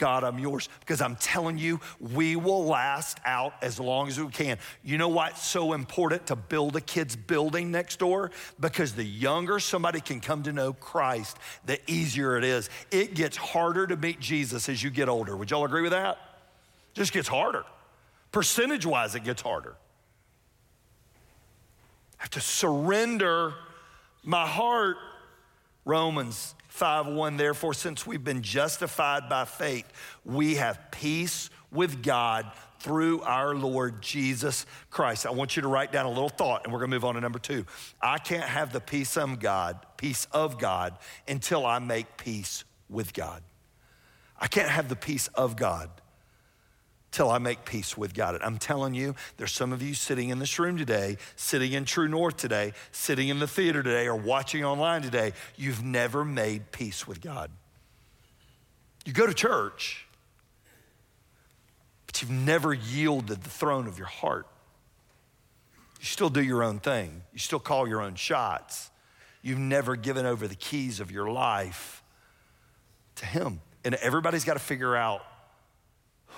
God, 0.00 0.24
I'm 0.24 0.38
yours. 0.38 0.70
Because 0.80 1.02
I'm 1.02 1.14
telling 1.16 1.58
you, 1.58 1.78
we 2.00 2.34
will 2.34 2.64
last 2.64 3.18
out 3.26 3.52
as 3.60 3.78
long 3.78 4.08
as 4.08 4.18
we 4.18 4.26
can. 4.30 4.56
You 4.82 4.96
know 4.96 5.08
why 5.08 5.28
it's 5.28 5.46
so 5.46 5.74
important 5.74 6.26
to 6.28 6.36
build 6.36 6.74
a 6.74 6.80
kid's 6.80 7.14
building 7.14 7.70
next 7.70 7.98
door? 7.98 8.30
Because 8.58 8.94
the 8.94 9.04
younger 9.04 9.60
somebody 9.60 10.00
can 10.00 10.20
come 10.20 10.42
to 10.44 10.54
know 10.54 10.72
Christ, 10.72 11.36
the 11.66 11.78
easier 11.86 12.38
it 12.38 12.44
is. 12.44 12.70
It 12.90 13.12
gets 13.14 13.36
harder 13.36 13.86
to 13.86 13.96
meet 13.96 14.20
Jesus 14.20 14.70
as 14.70 14.82
you 14.82 14.88
get 14.88 15.10
older. 15.10 15.36
Would 15.36 15.50
y'all 15.50 15.66
agree 15.66 15.82
with 15.82 15.92
that? 15.92 16.16
It 16.92 16.94
just 16.94 17.12
gets 17.12 17.28
harder. 17.28 17.64
Percentage 18.32 18.86
wise, 18.86 19.14
it 19.14 19.22
gets 19.22 19.42
harder. 19.42 19.76
I 22.18 22.22
have 22.22 22.30
to 22.30 22.40
surrender 22.40 23.52
my 24.24 24.46
heart. 24.46 24.96
Romans 25.84 26.54
5 26.68 27.06
1, 27.08 27.36
therefore, 27.36 27.74
since 27.74 28.06
we've 28.06 28.24
been 28.24 28.42
justified 28.42 29.28
by 29.28 29.44
faith, 29.44 29.86
we 30.24 30.56
have 30.56 30.90
peace 30.90 31.50
with 31.70 32.02
God 32.02 32.50
through 32.80 33.20
our 33.22 33.54
Lord 33.54 34.00
Jesus 34.00 34.66
Christ. 34.90 35.26
I 35.26 35.30
want 35.30 35.56
you 35.56 35.62
to 35.62 35.68
write 35.68 35.92
down 35.92 36.06
a 36.06 36.10
little 36.10 36.28
thought, 36.28 36.64
and 36.64 36.72
we're 36.72 36.80
gonna 36.80 36.90
move 36.90 37.04
on 37.04 37.14
to 37.14 37.20
number 37.20 37.38
two. 37.38 37.66
I 38.00 38.18
can't 38.18 38.44
have 38.44 38.72
the 38.72 38.80
peace 38.80 39.16
of 39.16 39.38
God, 39.38 39.84
peace 39.96 40.26
of 40.32 40.58
God, 40.58 40.96
until 41.28 41.66
I 41.66 41.78
make 41.78 42.16
peace 42.16 42.64
with 42.88 43.12
God. 43.12 43.42
I 44.38 44.46
can't 44.46 44.70
have 44.70 44.88
the 44.88 44.96
peace 44.96 45.28
of 45.28 45.56
God 45.56 45.90
till 47.10 47.30
I 47.30 47.38
make 47.38 47.64
peace 47.64 47.96
with 47.96 48.14
God. 48.14 48.38
I'm 48.42 48.58
telling 48.58 48.94
you, 48.94 49.14
there's 49.36 49.52
some 49.52 49.72
of 49.72 49.82
you 49.82 49.94
sitting 49.94 50.28
in 50.28 50.38
this 50.38 50.58
room 50.58 50.76
today, 50.76 51.16
sitting 51.36 51.72
in 51.72 51.84
True 51.84 52.08
North 52.08 52.36
today, 52.36 52.72
sitting 52.92 53.28
in 53.28 53.38
the 53.38 53.48
theater 53.48 53.82
today, 53.82 54.06
or 54.06 54.14
watching 54.14 54.64
online 54.64 55.02
today. 55.02 55.32
You've 55.56 55.82
never 55.82 56.24
made 56.24 56.70
peace 56.72 57.06
with 57.06 57.20
God. 57.20 57.50
You 59.04 59.12
go 59.12 59.26
to 59.26 59.34
church, 59.34 60.06
but 62.06 62.20
you've 62.22 62.30
never 62.30 62.72
yielded 62.72 63.42
the 63.42 63.50
throne 63.50 63.86
of 63.86 63.98
your 63.98 64.06
heart. 64.06 64.46
You 65.98 66.06
still 66.06 66.30
do 66.30 66.42
your 66.42 66.62
own 66.62 66.78
thing, 66.78 67.22
you 67.32 67.38
still 67.38 67.60
call 67.60 67.88
your 67.88 68.02
own 68.02 68.14
shots. 68.14 68.90
You've 69.42 69.58
never 69.58 69.96
given 69.96 70.26
over 70.26 70.46
the 70.46 70.54
keys 70.54 71.00
of 71.00 71.10
your 71.10 71.30
life 71.30 72.02
to 73.16 73.26
Him. 73.26 73.62
And 73.84 73.94
everybody's 73.94 74.44
got 74.44 74.52
to 74.52 74.58
figure 74.58 74.94
out 74.94 75.22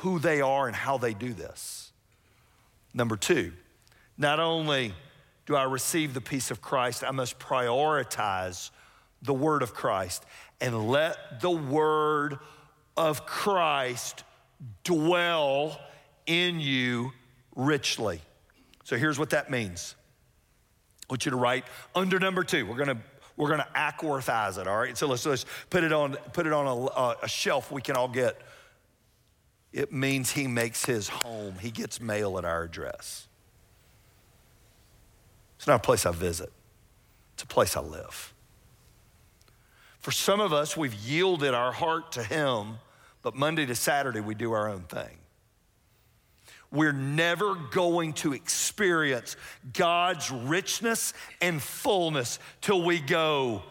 who 0.02 0.18
they 0.18 0.40
are 0.40 0.66
and 0.66 0.76
how 0.76 0.98
they 0.98 1.14
do 1.14 1.32
this. 1.32 1.90
Number 2.94 3.16
two, 3.16 3.52
not 4.16 4.38
only 4.38 4.94
do 5.46 5.56
I 5.56 5.64
receive 5.64 6.14
the 6.14 6.20
peace 6.20 6.50
of 6.50 6.60
Christ, 6.60 7.02
I 7.02 7.10
must 7.10 7.38
prioritize 7.38 8.70
the 9.22 9.34
word 9.34 9.62
of 9.62 9.74
Christ 9.74 10.24
and 10.60 10.88
let 10.88 11.40
the 11.40 11.50
word 11.50 12.38
of 12.96 13.26
Christ 13.26 14.24
dwell 14.84 15.80
in 16.26 16.60
you 16.60 17.12
richly. 17.56 18.20
So 18.84 18.96
here's 18.96 19.18
what 19.18 19.30
that 19.30 19.50
means. 19.50 19.96
I 21.08 21.12
want 21.12 21.24
you 21.24 21.30
to 21.30 21.36
write 21.36 21.64
under 21.94 22.18
number 22.18 22.44
two. 22.44 22.66
We're 22.66 22.76
gonna 22.76 23.00
We're 23.36 23.56
to 23.56 23.66
Ackworthize 23.74 24.58
it, 24.60 24.66
all 24.66 24.78
right? 24.78 24.96
So 24.96 25.06
let's, 25.06 25.24
let's 25.26 25.46
put 25.70 25.84
it 25.84 25.92
on, 25.92 26.16
put 26.32 26.46
it 26.46 26.52
on 26.52 26.66
a, 26.66 27.24
a 27.24 27.28
shelf 27.28 27.72
we 27.72 27.82
can 27.82 27.96
all 27.96 28.08
get. 28.08 28.40
It 29.72 29.92
means 29.92 30.32
he 30.32 30.46
makes 30.46 30.84
his 30.84 31.08
home. 31.08 31.54
He 31.60 31.70
gets 31.70 32.00
mail 32.00 32.38
at 32.38 32.44
our 32.44 32.64
address. 32.64 33.26
It's 35.56 35.66
not 35.66 35.76
a 35.76 35.82
place 35.82 36.04
I 36.06 36.12
visit, 36.12 36.52
it's 37.34 37.44
a 37.44 37.46
place 37.46 37.76
I 37.76 37.80
live. 37.80 38.34
For 40.00 40.10
some 40.10 40.40
of 40.40 40.52
us, 40.52 40.76
we've 40.76 40.94
yielded 40.94 41.54
our 41.54 41.70
heart 41.70 42.12
to 42.12 42.24
him, 42.24 42.78
but 43.22 43.36
Monday 43.36 43.64
to 43.66 43.76
Saturday, 43.76 44.18
we 44.18 44.34
do 44.34 44.50
our 44.50 44.68
own 44.68 44.82
thing. 44.82 45.18
We're 46.72 46.92
never 46.92 47.54
going 47.54 48.14
to 48.14 48.32
experience 48.32 49.36
God's 49.72 50.30
richness 50.32 51.14
and 51.40 51.62
fullness 51.62 52.40
till 52.60 52.82
we 52.82 52.98
go, 52.98 53.62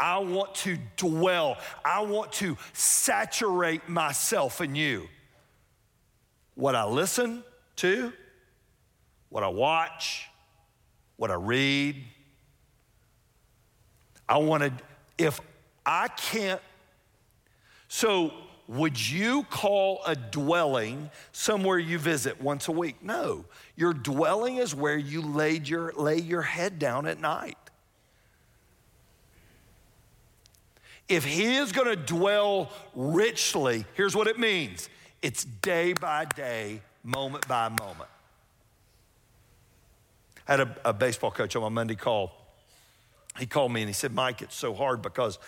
I 0.00 0.18
want 0.18 0.56
to 0.56 0.76
dwell, 0.96 1.58
I 1.84 2.00
want 2.00 2.32
to 2.32 2.56
saturate 2.72 3.88
myself 3.88 4.60
in 4.60 4.74
you. 4.74 5.08
What 6.56 6.74
I 6.74 6.84
listen 6.84 7.44
to, 7.76 8.12
what 9.28 9.44
I 9.44 9.48
watch, 9.48 10.26
what 11.16 11.30
I 11.30 11.34
read. 11.34 12.02
I 14.28 14.38
wanted, 14.38 14.72
if 15.16 15.40
I 15.84 16.08
can't, 16.08 16.60
so 17.88 18.32
would 18.68 18.98
you 18.98 19.44
call 19.44 20.00
a 20.06 20.16
dwelling 20.16 21.10
somewhere 21.32 21.78
you 21.78 21.98
visit 21.98 22.40
once 22.40 22.66
a 22.66 22.72
week? 22.72 23.02
No. 23.02 23.44
Your 23.76 23.94
dwelling 23.94 24.56
is 24.56 24.74
where 24.74 24.96
you 24.96 25.22
laid 25.22 25.68
your, 25.68 25.92
lay 25.92 26.18
your 26.18 26.42
head 26.42 26.78
down 26.78 27.06
at 27.06 27.20
night. 27.20 27.56
If 31.08 31.24
he 31.24 31.54
is 31.54 31.70
going 31.70 31.86
to 31.86 31.96
dwell 31.96 32.72
richly, 32.94 33.84
here's 33.94 34.16
what 34.16 34.26
it 34.26 34.38
means 34.40 34.88
it's 35.26 35.44
day 35.44 35.92
by 35.92 36.24
day, 36.24 36.80
moment 37.02 37.48
by 37.48 37.68
moment. 37.68 38.08
I 40.46 40.52
had 40.52 40.60
a, 40.60 40.76
a 40.84 40.92
baseball 40.92 41.32
coach 41.32 41.56
on 41.56 41.62
my 41.62 41.68
Monday 41.68 41.96
call. 41.96 42.30
He 43.36 43.44
called 43.44 43.72
me 43.72 43.80
and 43.80 43.88
he 43.88 43.92
said, 43.92 44.14
Mike, 44.14 44.40
it's 44.40 44.54
so 44.54 44.72
hard 44.72 45.02
because 45.02 45.40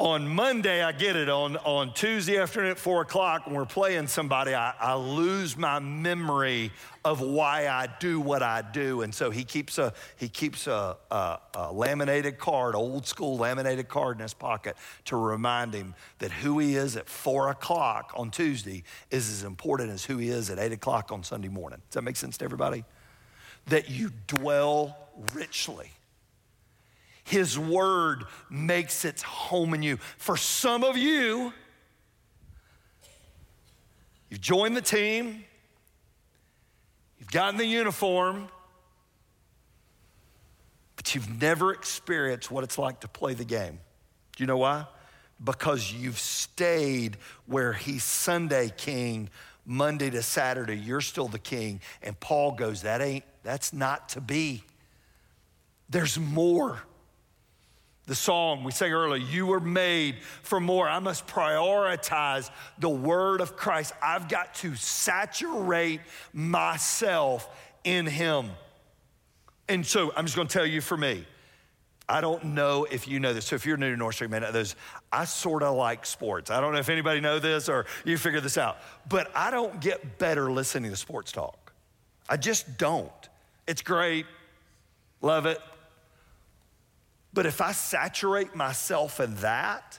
on 0.00 0.26
Monday, 0.26 0.82
I 0.82 0.92
get 0.92 1.14
it. 1.14 1.28
On, 1.28 1.58
on 1.58 1.92
Tuesday 1.92 2.38
afternoon 2.38 2.70
at 2.70 2.78
four 2.78 3.02
o'clock, 3.02 3.46
when 3.46 3.54
we're 3.54 3.66
playing 3.66 4.06
somebody, 4.06 4.54
I, 4.54 4.72
I, 4.80 4.94
lose 4.94 5.58
my 5.58 5.78
memory 5.78 6.72
of 7.04 7.20
why 7.20 7.68
I 7.68 7.86
do 8.00 8.18
what 8.18 8.42
I 8.42 8.62
do. 8.62 9.02
And 9.02 9.14
so 9.14 9.30
he 9.30 9.44
keeps 9.44 9.76
a, 9.76 9.92
he 10.16 10.30
keeps 10.30 10.66
a, 10.66 10.96
a, 11.10 11.38
a 11.54 11.72
laminated 11.72 12.38
card, 12.38 12.74
old 12.74 13.06
school 13.06 13.36
laminated 13.36 13.88
card 13.88 14.16
in 14.16 14.22
his 14.22 14.32
pocket 14.32 14.74
to 15.04 15.16
remind 15.16 15.74
him 15.74 15.94
that 16.18 16.32
who 16.32 16.58
he 16.58 16.76
is 16.76 16.96
at 16.96 17.06
four 17.06 17.50
o'clock 17.50 18.12
on 18.16 18.30
Tuesday 18.30 18.84
is 19.10 19.28
as 19.30 19.44
important 19.44 19.90
as 19.90 20.02
who 20.06 20.16
he 20.16 20.30
is 20.30 20.48
at 20.48 20.58
eight 20.58 20.72
o'clock 20.72 21.12
on 21.12 21.22
Sunday 21.22 21.48
morning. 21.48 21.80
Does 21.90 21.96
that 21.96 22.02
make 22.02 22.16
sense 22.16 22.38
to 22.38 22.44
everybody? 22.46 22.84
That 23.66 23.90
you 23.90 24.12
dwell 24.26 24.96
richly 25.34 25.90
his 27.30 27.56
word 27.56 28.24
makes 28.50 29.04
its 29.04 29.22
home 29.22 29.72
in 29.72 29.84
you. 29.84 29.98
For 30.18 30.36
some 30.36 30.82
of 30.82 30.96
you, 30.96 31.52
you've 34.28 34.40
joined 34.40 34.76
the 34.76 34.82
team, 34.82 35.44
you've 37.20 37.30
gotten 37.30 37.56
the 37.56 37.64
uniform, 37.64 38.48
but 40.96 41.14
you've 41.14 41.40
never 41.40 41.72
experienced 41.72 42.50
what 42.50 42.64
it's 42.64 42.76
like 42.76 43.00
to 43.00 43.08
play 43.08 43.34
the 43.34 43.44
game. 43.44 43.78
Do 44.36 44.42
you 44.42 44.48
know 44.48 44.58
why? 44.58 44.86
Because 45.42 45.92
you've 45.92 46.18
stayed 46.18 47.16
where 47.46 47.72
he's 47.72 48.02
Sunday 48.02 48.72
king, 48.76 49.30
Monday 49.64 50.10
to 50.10 50.22
Saturday, 50.22 50.76
you're 50.76 51.00
still 51.00 51.28
the 51.28 51.38
king. 51.38 51.80
And 52.02 52.18
Paul 52.18 52.52
goes, 52.52 52.82
That 52.82 53.00
ain't, 53.00 53.24
that's 53.44 53.72
not 53.72 54.08
to 54.10 54.20
be. 54.20 54.64
There's 55.88 56.18
more. 56.18 56.80
The 58.06 58.14
song 58.14 58.64
we 58.64 58.72
sang 58.72 58.92
earlier, 58.92 59.22
you 59.22 59.46
were 59.46 59.60
made 59.60 60.16
for 60.42 60.58
more. 60.58 60.88
I 60.88 60.98
must 60.98 61.26
prioritize 61.26 62.50
the 62.78 62.88
word 62.88 63.40
of 63.40 63.56
Christ. 63.56 63.92
I've 64.02 64.28
got 64.28 64.54
to 64.56 64.74
saturate 64.74 66.00
myself 66.32 67.48
in 67.84 68.06
Him. 68.06 68.50
And 69.68 69.86
so 69.86 70.12
I'm 70.16 70.24
just 70.24 70.36
gonna 70.36 70.48
tell 70.48 70.66
you 70.66 70.80
for 70.80 70.96
me, 70.96 71.24
I 72.08 72.20
don't 72.20 72.46
know 72.46 72.88
if 72.90 73.06
you 73.06 73.20
know 73.20 73.32
this. 73.32 73.46
So 73.46 73.54
if 73.54 73.64
you're 73.64 73.76
new 73.76 73.92
to 73.92 73.96
North 73.96 74.16
Star, 74.16 74.26
man, 74.26 74.44
I 75.12 75.24
sort 75.24 75.62
of 75.62 75.76
like 75.76 76.04
sports. 76.04 76.50
I 76.50 76.60
don't 76.60 76.72
know 76.72 76.80
if 76.80 76.88
anybody 76.88 77.20
know 77.20 77.38
this 77.38 77.68
or 77.68 77.86
you 78.04 78.18
figure 78.18 78.40
this 78.40 78.58
out, 78.58 78.78
but 79.08 79.30
I 79.32 79.52
don't 79.52 79.80
get 79.80 80.18
better 80.18 80.50
listening 80.50 80.90
to 80.90 80.96
sports 80.96 81.30
talk. 81.30 81.72
I 82.28 82.36
just 82.36 82.78
don't. 82.78 83.12
It's 83.68 83.82
great, 83.82 84.26
love 85.22 85.46
it, 85.46 85.60
but 87.32 87.46
if 87.46 87.60
I 87.60 87.72
saturate 87.72 88.54
myself 88.54 89.20
in 89.20 89.34
that, 89.36 89.98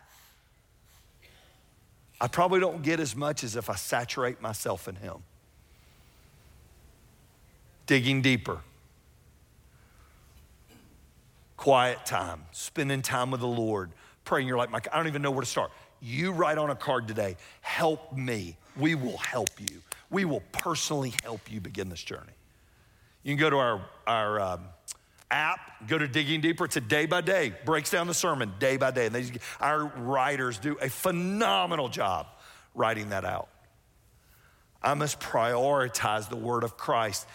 I 2.20 2.28
probably 2.28 2.60
don't 2.60 2.84
get 2.84 3.00
as 3.00 3.15
much 3.15 3.44
as 3.44 3.56
if 3.56 3.70
I 3.70 3.76
saturate 3.76 4.41
myself 4.41 4.88
in 4.88 4.96
Him. 4.96 5.24
Digging 7.88 8.22
deeper. 8.22 8.60
Quiet 11.58 12.06
time, 12.06 12.44
spending 12.52 13.02
time 13.02 13.32
with 13.32 13.41
the 13.41 13.48
Lord, 13.48 13.91
praying. 14.26 14.48
You're 14.48 14.58
like, 14.58 14.72
Mike, 14.72 14.88
I 14.91 14.98
don't 14.98 15.08
even 15.08 15.22
know 15.22 15.32
where 15.32 15.41
to 15.41 15.48
start. 15.48 15.72
You 16.02 16.32
write 16.32 16.58
on 16.58 16.70
a 16.70 16.76
card 16.76 17.08
today, 17.08 17.38
help 17.62 18.15
me. 18.15 18.58
We 18.78 18.96
will 18.96 19.17
help 19.17 19.50
you. 19.60 19.82
We 20.10 20.26
will 20.26 20.44
personally 20.52 21.13
help 21.24 21.52
you 21.52 21.62
begin 21.62 21.89
this 21.89 22.02
journey. 22.02 22.34
You 23.24 23.36
can 23.36 23.39
go 23.39 23.50
to 23.50 23.58
our, 23.58 23.82
our 24.08 24.39
um, 24.39 24.62
app, 25.32 25.88
go 25.88 25.98
to 25.98 26.08
Digging 26.08 26.41
Deeper. 26.41 26.65
It's 26.65 26.78
a 26.78 26.82
day 26.82 27.06
by 27.06 27.22
day, 27.22 27.54
breaks 27.65 27.89
down 27.89 28.08
the 28.08 28.13
sermon 28.13 28.54
day 28.60 28.78
by 28.78 28.91
day. 28.91 29.08
And 29.08 29.15
they, 29.15 29.26
our 29.60 29.86
writers 29.86 30.60
do 30.60 30.78
a 30.82 30.89
phenomenal 30.89 31.89
job 31.89 32.28
writing 32.76 33.10
that 33.10 33.26
out. 33.26 33.50
I 34.84 34.94
must 34.94 35.20
prioritize 35.20 36.30
the 36.30 36.36
word 36.36 36.63
of 36.63 36.78
Christ. 36.78 37.28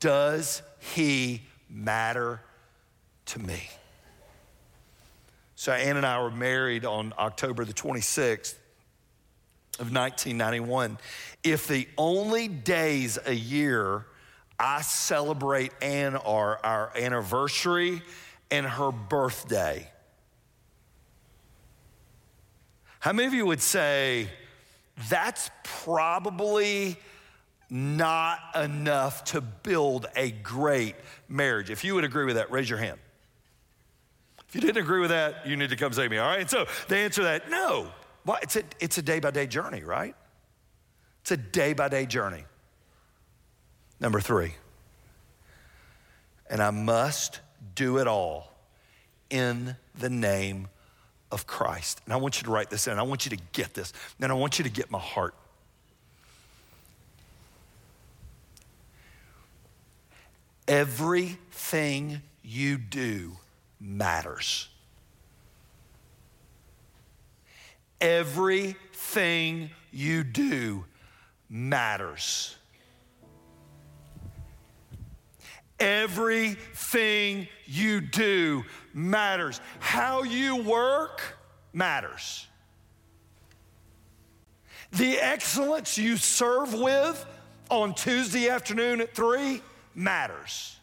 Does 0.00 0.62
he 0.94 1.42
matter 1.68 2.40
to 3.26 3.38
me? 3.38 3.68
So, 5.56 5.72
Ann 5.72 5.96
and 5.96 6.04
I 6.04 6.20
were 6.20 6.30
married 6.30 6.84
on 6.84 7.14
October 7.18 7.64
the 7.64 7.72
26th 7.72 8.54
of 9.78 9.92
1991. 9.92 10.98
If 11.42 11.66
the 11.66 11.88
only 11.96 12.48
days 12.48 13.18
a 13.24 13.32
year 13.32 14.04
I 14.58 14.82
celebrate 14.82 15.72
Ann 15.82 16.16
our, 16.16 16.58
our 16.64 16.92
anniversary 16.96 18.02
and 18.50 18.66
her 18.66 18.92
birthday. 18.92 19.90
How 23.00 23.12
many 23.12 23.26
of 23.26 23.34
you 23.34 23.46
would 23.46 23.60
say 23.60 24.28
that's 25.10 25.50
probably 25.62 26.96
not 27.68 28.38
enough 28.54 29.24
to 29.24 29.40
build 29.40 30.06
a 30.16 30.30
great 30.30 30.94
marriage? 31.28 31.70
If 31.70 31.84
you 31.84 31.94
would 31.96 32.04
agree 32.04 32.24
with 32.24 32.36
that, 32.36 32.50
raise 32.50 32.70
your 32.70 32.78
hand. 32.78 32.98
If 34.48 34.54
you 34.54 34.60
didn't 34.60 34.82
agree 34.82 35.00
with 35.00 35.10
that, 35.10 35.46
you 35.46 35.56
need 35.56 35.70
to 35.70 35.76
come 35.76 35.92
see 35.92 36.08
me, 36.08 36.18
all 36.18 36.28
right? 36.28 36.48
So 36.48 36.66
the 36.88 36.96
answer 36.96 37.24
that, 37.24 37.50
no. 37.50 37.88
Well, 38.24 38.38
it's 38.40 38.56
a, 38.56 38.62
it's 38.80 38.98
a 38.98 39.02
day 39.02 39.18
by 39.20 39.32
day 39.32 39.48
journey, 39.48 39.82
right? 39.82 40.14
It's 41.22 41.32
a 41.32 41.36
day 41.36 41.72
by 41.72 41.88
day 41.88 42.06
journey. 42.06 42.44
Number 44.04 44.20
three, 44.20 44.52
and 46.50 46.62
I 46.62 46.68
must 46.68 47.40
do 47.74 47.96
it 47.96 48.06
all 48.06 48.52
in 49.30 49.76
the 49.98 50.10
name 50.10 50.68
of 51.32 51.46
Christ. 51.46 52.02
And 52.04 52.12
I 52.12 52.18
want 52.18 52.36
you 52.36 52.44
to 52.44 52.50
write 52.50 52.68
this 52.68 52.86
in. 52.86 52.98
I 52.98 53.02
want 53.02 53.24
you 53.24 53.30
to 53.34 53.42
get 53.52 53.72
this. 53.72 53.94
And 54.20 54.30
I 54.30 54.34
want 54.34 54.58
you 54.58 54.64
to 54.64 54.70
get 54.70 54.90
my 54.90 54.98
heart. 54.98 55.34
Everything 60.68 62.20
you 62.42 62.76
do 62.76 63.32
matters. 63.80 64.68
Everything 68.02 69.70
you 69.90 70.24
do 70.24 70.84
matters. 71.48 72.54
Everything 75.80 77.48
you 77.66 78.00
do 78.00 78.64
matters. 78.92 79.60
How 79.80 80.22
you 80.22 80.62
work 80.62 81.20
matters. 81.72 82.46
The 84.92 85.18
excellence 85.18 85.98
you 85.98 86.16
serve 86.16 86.72
with 86.72 87.26
on 87.68 87.94
Tuesday 87.94 88.48
afternoon 88.48 89.00
at 89.00 89.14
3 89.14 89.60
matters. 89.94 90.76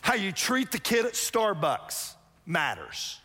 How 0.00 0.14
you 0.14 0.32
treat 0.32 0.72
the 0.72 0.78
kid 0.78 1.04
at 1.04 1.12
Starbucks 1.12 2.14
matters. 2.46 3.18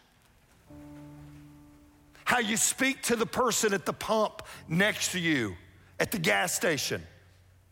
How 2.25 2.39
you 2.39 2.57
speak 2.57 3.03
to 3.03 3.15
the 3.15 3.25
person 3.25 3.73
at 3.73 3.85
the 3.85 3.93
pump 3.93 4.41
next 4.67 5.13
to 5.13 5.19
you 5.19 5.55
at 5.99 6.11
the 6.11 6.19
gas 6.19 6.53
station 6.53 7.01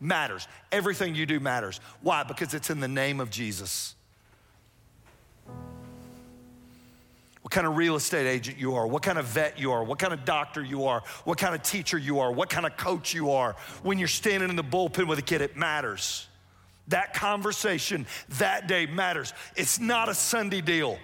matters. 0.02 0.46
Everything 0.70 1.14
you 1.14 1.24
do 1.24 1.40
matters. 1.40 1.80
Why? 2.02 2.24
Because 2.24 2.52
it's 2.54 2.70
in 2.70 2.80
the 2.80 2.88
name 2.88 3.20
of 3.20 3.30
Jesus. 3.30 3.94
What 7.42 7.50
kind 7.50 7.66
of 7.66 7.76
real 7.76 7.96
estate 7.96 8.26
agent 8.26 8.58
you 8.58 8.74
are, 8.74 8.86
what 8.86 9.02
kind 9.02 9.18
of 9.18 9.26
vet 9.26 9.58
you 9.58 9.72
are, 9.72 9.82
what 9.82 9.98
kind 9.98 10.12
of 10.12 10.24
doctor 10.24 10.62
you 10.62 10.86
are, 10.86 11.02
what 11.24 11.38
kind 11.38 11.54
of 11.54 11.62
teacher 11.62 11.98
you 11.98 12.20
are, 12.20 12.30
what 12.30 12.48
kind 12.48 12.66
of 12.66 12.76
coach 12.76 13.14
you 13.14 13.32
are. 13.32 13.56
When 13.82 13.98
you're 13.98 14.08
standing 14.08 14.48
in 14.48 14.56
the 14.56 14.64
bullpen 14.64 15.06
with 15.08 15.18
a 15.18 15.22
kid, 15.22 15.40
it 15.40 15.56
matters. 15.56 16.28
That 16.88 17.14
conversation 17.14 18.06
that 18.38 18.68
day 18.68 18.86
matters. 18.86 19.32
It's 19.56 19.78
not 19.78 20.08
a 20.08 20.14
Sunday 20.14 20.60
deal, 20.60 20.98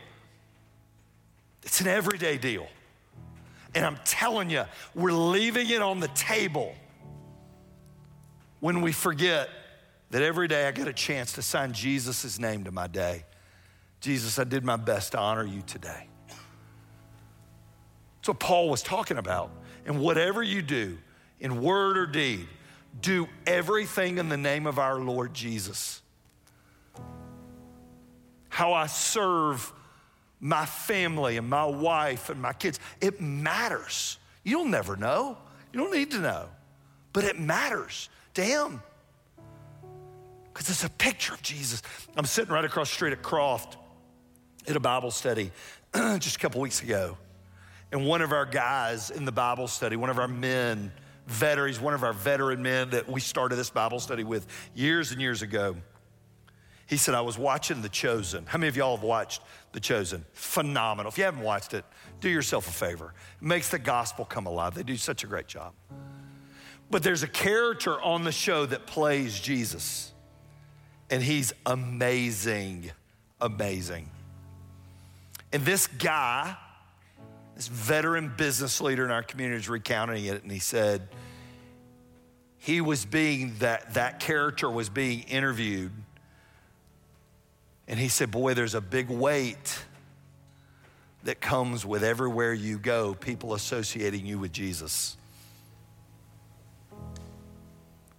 it's 1.62 1.80
an 1.80 1.88
everyday 1.88 2.38
deal. 2.38 2.66
And 3.74 3.84
I'm 3.84 3.98
telling 4.04 4.48
you, 4.48 4.64
we're 4.94 5.12
leaving 5.12 5.68
it 5.68 5.82
on 5.82 6.00
the 6.00 6.08
table 6.08 6.74
when 8.60 8.80
we 8.80 8.92
forget 8.92 9.48
that 10.10 10.22
every 10.22 10.48
day 10.48 10.66
I 10.66 10.70
get 10.70 10.88
a 10.88 10.92
chance 10.92 11.32
to 11.34 11.42
sign 11.42 11.72
Jesus' 11.72 12.38
name 12.38 12.64
to 12.64 12.70
my 12.70 12.86
day. 12.86 13.24
Jesus, 14.00 14.38
I 14.38 14.44
did 14.44 14.64
my 14.64 14.76
best 14.76 15.12
to 15.12 15.18
honor 15.18 15.44
you 15.44 15.62
today. 15.66 16.08
That's 18.16 18.28
what 18.28 18.38
Paul 18.38 18.68
was 18.68 18.82
talking 18.82 19.18
about. 19.18 19.50
And 19.86 20.00
whatever 20.00 20.42
you 20.42 20.62
do, 20.62 20.98
in 21.40 21.62
word 21.62 21.96
or 21.96 22.06
deed, 22.06 22.46
do 23.00 23.28
everything 23.46 24.18
in 24.18 24.28
the 24.28 24.36
name 24.36 24.66
of 24.66 24.78
our 24.78 24.98
Lord 24.98 25.34
Jesus. 25.34 26.02
How 28.48 28.72
I 28.72 28.86
serve 28.86 29.72
my 30.40 30.66
family 30.66 31.36
and 31.36 31.48
my 31.48 31.64
wife 31.64 32.30
and 32.30 32.40
my 32.40 32.52
kids, 32.52 32.80
it 33.00 33.20
matters. 33.20 34.18
You'll 34.42 34.66
never 34.66 34.96
know. 34.96 35.36
You 35.72 35.80
don't 35.80 35.92
need 35.92 36.10
to 36.12 36.18
know, 36.18 36.46
but 37.12 37.24
it 37.24 37.38
matters 37.38 38.08
Him 38.42 38.82
because 40.58 40.70
it's 40.70 40.82
a 40.82 40.90
picture 40.90 41.34
of 41.34 41.40
Jesus. 41.40 41.82
I'm 42.16 42.24
sitting 42.24 42.52
right 42.52 42.64
across 42.64 42.88
the 42.88 42.94
street 42.94 43.12
at 43.12 43.22
Croft 43.22 43.76
at 44.66 44.74
a 44.74 44.80
Bible 44.80 45.12
study 45.12 45.52
just 45.94 46.34
a 46.34 46.38
couple 46.40 46.60
weeks 46.60 46.82
ago. 46.82 47.16
And 47.92 48.04
one 48.04 48.22
of 48.22 48.32
our 48.32 48.44
guys 48.44 49.10
in 49.10 49.24
the 49.24 49.30
Bible 49.30 49.68
study, 49.68 49.94
one 49.94 50.10
of 50.10 50.18
our 50.18 50.26
men, 50.26 50.90
veterans, 51.28 51.80
one 51.80 51.94
of 51.94 52.02
our 52.02 52.12
veteran 52.12 52.60
men 52.60 52.90
that 52.90 53.08
we 53.08 53.20
started 53.20 53.54
this 53.54 53.70
Bible 53.70 54.00
study 54.00 54.24
with 54.24 54.48
years 54.74 55.12
and 55.12 55.20
years 55.20 55.42
ago. 55.42 55.76
He 56.86 56.96
said, 56.96 57.14
I 57.14 57.20
was 57.20 57.38
watching 57.38 57.80
The 57.80 57.88
Chosen. 57.88 58.44
How 58.44 58.58
many 58.58 58.68
of 58.68 58.76
y'all 58.76 58.96
have 58.96 59.04
watched 59.04 59.42
The 59.70 59.80
Chosen? 59.80 60.24
Phenomenal. 60.32 61.12
If 61.12 61.18
you 61.18 61.24
haven't 61.24 61.42
watched 61.42 61.72
it, 61.72 61.84
do 62.18 62.28
yourself 62.28 62.66
a 62.66 62.72
favor. 62.72 63.14
It 63.40 63.46
makes 63.46 63.68
the 63.68 63.78
gospel 63.78 64.24
come 64.24 64.46
alive. 64.46 64.74
They 64.74 64.82
do 64.82 64.96
such 64.96 65.22
a 65.22 65.28
great 65.28 65.46
job. 65.46 65.72
But 66.90 67.02
there's 67.02 67.22
a 67.22 67.28
character 67.28 68.00
on 68.00 68.24
the 68.24 68.32
show 68.32 68.64
that 68.64 68.86
plays 68.86 69.38
Jesus, 69.38 70.12
and 71.10 71.22
he's 71.22 71.52
amazing, 71.66 72.90
amazing. 73.40 74.08
And 75.52 75.64
this 75.64 75.86
guy, 75.86 76.56
this 77.56 77.68
veteran 77.68 78.32
business 78.36 78.80
leader 78.80 79.04
in 79.04 79.10
our 79.10 79.22
community 79.22 79.58
is 79.58 79.68
recounting 79.68 80.24
it, 80.24 80.42
and 80.42 80.50
he 80.50 80.60
said 80.60 81.08
he 82.56 82.80
was 82.80 83.04
being 83.04 83.54
that 83.58 83.94
that 83.94 84.18
character 84.18 84.70
was 84.70 84.88
being 84.88 85.20
interviewed, 85.24 85.92
and 87.86 88.00
he 88.00 88.08
said, 88.08 88.30
"Boy, 88.30 88.54
there's 88.54 88.74
a 88.74 88.80
big 88.80 89.10
weight." 89.10 89.84
That 91.24 91.40
comes 91.40 91.84
with 91.84 92.02
everywhere 92.04 92.54
you 92.54 92.78
go, 92.78 93.12
people 93.12 93.52
associating 93.52 94.24
you 94.24 94.38
with 94.38 94.52
Jesus. 94.52 95.17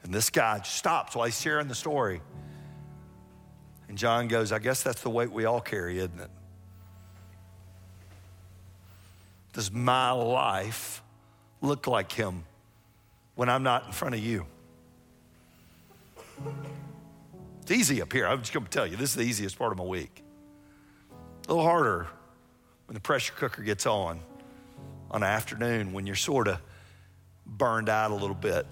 And 0.09 0.15
this 0.15 0.31
guy 0.31 0.59
stops 0.63 1.15
while 1.15 1.27
he's 1.27 1.39
sharing 1.39 1.67
the 1.67 1.75
story. 1.75 2.19
And 3.87 3.95
John 3.95 4.27
goes, 4.27 4.51
I 4.51 4.57
guess 4.57 4.81
that's 4.81 5.01
the 5.01 5.09
weight 5.11 5.31
we 5.31 5.45
all 5.45 5.61
carry, 5.61 5.99
isn't 5.99 6.19
it? 6.19 6.31
Does 9.53 9.71
my 9.71 10.09
life 10.09 11.03
look 11.61 11.85
like 11.85 12.11
him 12.11 12.43
when 13.35 13.49
I'm 13.49 13.61
not 13.61 13.85
in 13.85 13.91
front 13.91 14.15
of 14.15 14.21
you? 14.21 14.47
It's 17.61 17.69
easy 17.69 18.01
up 18.01 18.11
here. 18.11 18.25
I'm 18.25 18.39
just 18.39 18.51
going 18.51 18.65
to 18.65 18.71
tell 18.71 18.87
you, 18.87 18.95
this 18.95 19.11
is 19.11 19.15
the 19.15 19.21
easiest 19.21 19.59
part 19.59 19.71
of 19.71 19.77
my 19.77 19.83
week. 19.83 20.23
A 21.47 21.53
little 21.53 21.63
harder 21.63 22.07
when 22.87 22.95
the 22.95 22.99
pressure 22.99 23.33
cooker 23.33 23.61
gets 23.61 23.85
on 23.85 24.21
on 25.11 25.21
an 25.21 25.29
afternoon 25.29 25.93
when 25.93 26.07
you're 26.07 26.15
sort 26.15 26.47
of 26.47 26.59
burned 27.45 27.89
out 27.89 28.09
a 28.09 28.15
little 28.15 28.33
bit. 28.33 28.65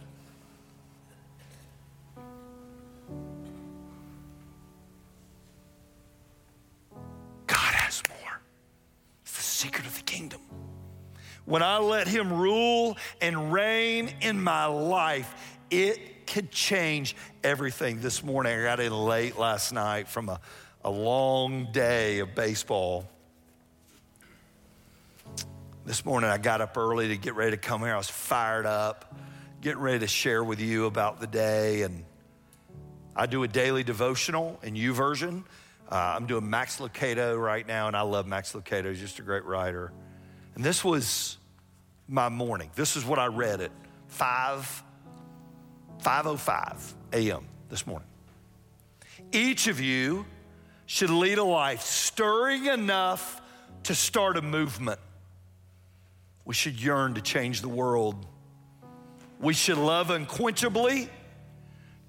When 11.48 11.64
I 11.64 11.78
let 11.78 12.10
Him 12.10 12.32
rule 12.34 12.98
and 13.22 13.54
reign 13.54 14.14
in 14.20 14.44
my 14.44 14.66
life, 14.66 15.34
it 15.72 16.28
could 16.28 16.52
change 16.52 17.16
everything. 17.42 18.02
This 18.02 18.22
morning, 18.22 18.60
I 18.60 18.64
got 18.64 18.82
in 18.82 18.92
late 18.92 19.40
last 19.40 19.72
night 19.72 20.10
from 20.10 20.28
a, 20.28 20.42
a 20.84 20.92
long 20.92 21.72
day 21.72 22.20
of 22.20 22.36
baseball. 22.36 23.10
This 25.86 26.04
morning, 26.04 26.30
I 26.30 26.38
got 26.38 26.60
up 26.60 26.76
early 26.76 27.08
to 27.08 27.18
get 27.18 27.34
ready 27.34 27.52
to 27.52 27.58
come 27.58 27.80
here. 27.80 27.94
I 27.94 27.98
was 27.98 28.10
fired 28.10 28.66
up, 28.66 29.16
getting 29.62 29.80
ready 29.80 30.00
to 30.00 30.08
share 30.08 30.44
with 30.44 30.60
you 30.60 30.86
about 30.86 31.22
the 31.22 31.28
day. 31.28 31.84
And 31.84 32.04
I 33.16 33.26
do 33.26 33.44
a 33.44 33.48
daily 33.48 33.86
devotional 33.86 34.60
in 34.64 34.74
YouVersion. 34.74 35.46
Uh, 35.90 35.96
I'm 35.96 36.26
doing 36.26 36.50
Max 36.50 36.80
Lucado 36.80 37.42
right 37.42 37.66
now, 37.66 37.88
and 37.88 37.96
I 37.96 38.02
love 38.02 38.28
Max 38.28 38.52
Lucado. 38.52 38.90
He's 38.90 39.00
just 39.00 39.20
a 39.20 39.22
great 39.22 39.46
writer. 39.46 39.94
And 40.58 40.66
this 40.66 40.84
was 40.84 41.38
my 42.08 42.30
morning. 42.30 42.72
This 42.74 42.96
is 42.96 43.06
what 43.06 43.20
I 43.20 43.28
read 43.28 43.62
at 43.62 43.70
5 44.08 44.84
5:05 46.02 46.94
a.m. 47.14 47.48
this 47.70 47.86
morning. 47.86 48.08
Each 49.32 49.68
of 49.68 49.80
you 49.80 50.26
should 50.88 51.12
lead 51.12 51.38
a 51.38 51.44
life 51.44 51.82
stirring 51.82 52.66
enough 52.66 53.40
to 53.84 53.94
start 53.94 54.36
a 54.36 54.42
movement. 54.42 55.00
We 56.44 56.56
should 56.56 56.82
yearn 56.82 57.14
to 57.14 57.22
change 57.22 57.62
the 57.62 57.70
world. 57.70 58.26
We 59.40 59.54
should 59.54 59.78
love 59.78 60.08
unquenchably, 60.08 61.08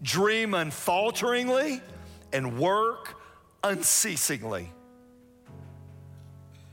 dream 0.01 0.53
unfalteringly, 0.53 1.83
and 2.33 2.59
work 2.59 3.15
unceasingly. 3.63 4.73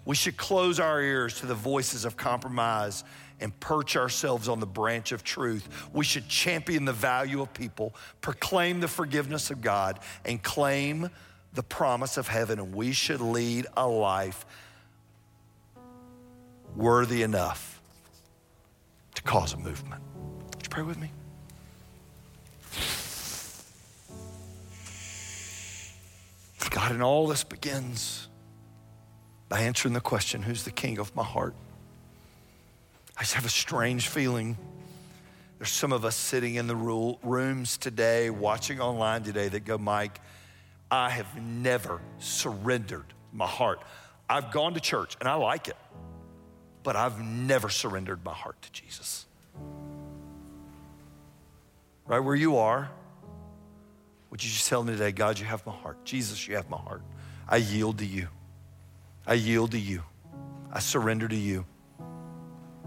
We 0.05 0.15
should 0.15 0.37
close 0.37 0.79
our 0.79 1.01
ears 1.01 1.39
to 1.39 1.45
the 1.45 1.55
voices 1.55 2.05
of 2.05 2.15
compromise 2.15 3.03
and 3.39 3.59
perch 3.59 3.97
ourselves 3.97 4.47
on 4.47 4.59
the 4.59 4.65
branch 4.65 5.11
of 5.11 5.23
truth. 5.23 5.67
We 5.91 6.05
should 6.05 6.29
champion 6.29 6.85
the 6.85 6.93
value 6.93 7.41
of 7.41 7.53
people, 7.53 7.93
proclaim 8.21 8.79
the 8.79 8.87
forgiveness 8.87 9.51
of 9.51 9.61
God, 9.61 9.99
and 10.23 10.41
claim 10.41 11.09
the 11.53 11.63
promise 11.63 12.17
of 12.17 12.27
heaven. 12.27 12.59
And 12.59 12.73
we 12.73 12.91
should 12.91 13.19
lead 13.19 13.67
a 13.75 13.87
life 13.87 14.45
worthy 16.75 17.23
enough 17.23 17.81
to 19.15 19.21
cause 19.23 19.53
a 19.53 19.57
movement. 19.57 20.01
Would 20.53 20.63
you 20.63 20.69
pray 20.69 20.83
with 20.83 20.99
me? 20.99 21.11
God, 26.75 26.91
and 26.91 27.01
all 27.01 27.25
this 27.25 27.45
begins 27.45 28.27
by 29.49 29.61
answering 29.61 29.93
the 29.93 30.01
question 30.01 30.41
who's 30.41 30.63
the 30.63 30.71
king 30.71 30.97
of 30.99 31.15
my 31.15 31.23
heart? 31.23 31.53
I 33.17 33.21
just 33.21 33.33
have 33.33 33.45
a 33.45 33.49
strange 33.49 34.07
feeling. 34.07 34.57
There's 35.57 35.71
some 35.71 35.93
of 35.93 36.03
us 36.03 36.15
sitting 36.15 36.55
in 36.55 36.67
the 36.67 36.75
rooms 36.75 37.77
today, 37.77 38.29
watching 38.29 38.81
online 38.81 39.23
today, 39.23 39.47
that 39.47 39.63
go, 39.63 39.77
Mike, 39.77 40.19
I 40.91 41.09
have 41.09 41.41
never 41.41 42.01
surrendered 42.19 43.05
my 43.31 43.47
heart. 43.47 43.81
I've 44.29 44.51
gone 44.51 44.73
to 44.73 44.79
church 44.79 45.15
and 45.19 45.29
I 45.29 45.35
like 45.35 45.67
it, 45.67 45.77
but 46.83 46.95
I've 46.95 47.19
never 47.21 47.69
surrendered 47.69 48.23
my 48.25 48.33
heart 48.33 48.61
to 48.63 48.71
Jesus. 48.71 49.25
Right 52.05 52.19
where 52.19 52.35
you 52.35 52.57
are, 52.57 52.89
would 54.29 54.43
you 54.43 54.49
just 54.49 54.67
tell 54.67 54.83
me 54.83 54.93
today, 54.93 55.11
God, 55.11 55.39
you 55.39 55.45
have 55.45 55.65
my 55.65 55.71
heart? 55.73 56.03
Jesus, 56.03 56.47
you 56.47 56.55
have 56.55 56.69
my 56.69 56.77
heart. 56.77 57.01
I 57.47 57.57
yield 57.57 57.99
to 57.99 58.05
you. 58.05 58.27
I 59.27 59.33
yield 59.33 59.71
to 59.71 59.79
you. 59.79 60.03
I 60.71 60.79
surrender 60.79 61.27
to 61.27 61.35
you. 61.35 61.65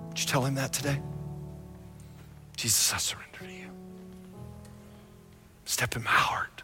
Would 0.08 0.20
you 0.20 0.26
tell 0.26 0.44
him 0.44 0.54
that 0.56 0.72
today? 0.72 1.00
Jesus, 2.56 2.92
I 2.92 2.98
surrender 2.98 3.38
to 3.38 3.52
you. 3.52 3.70
Step 5.64 5.96
in 5.96 6.02
my 6.02 6.10
heart. 6.10 6.62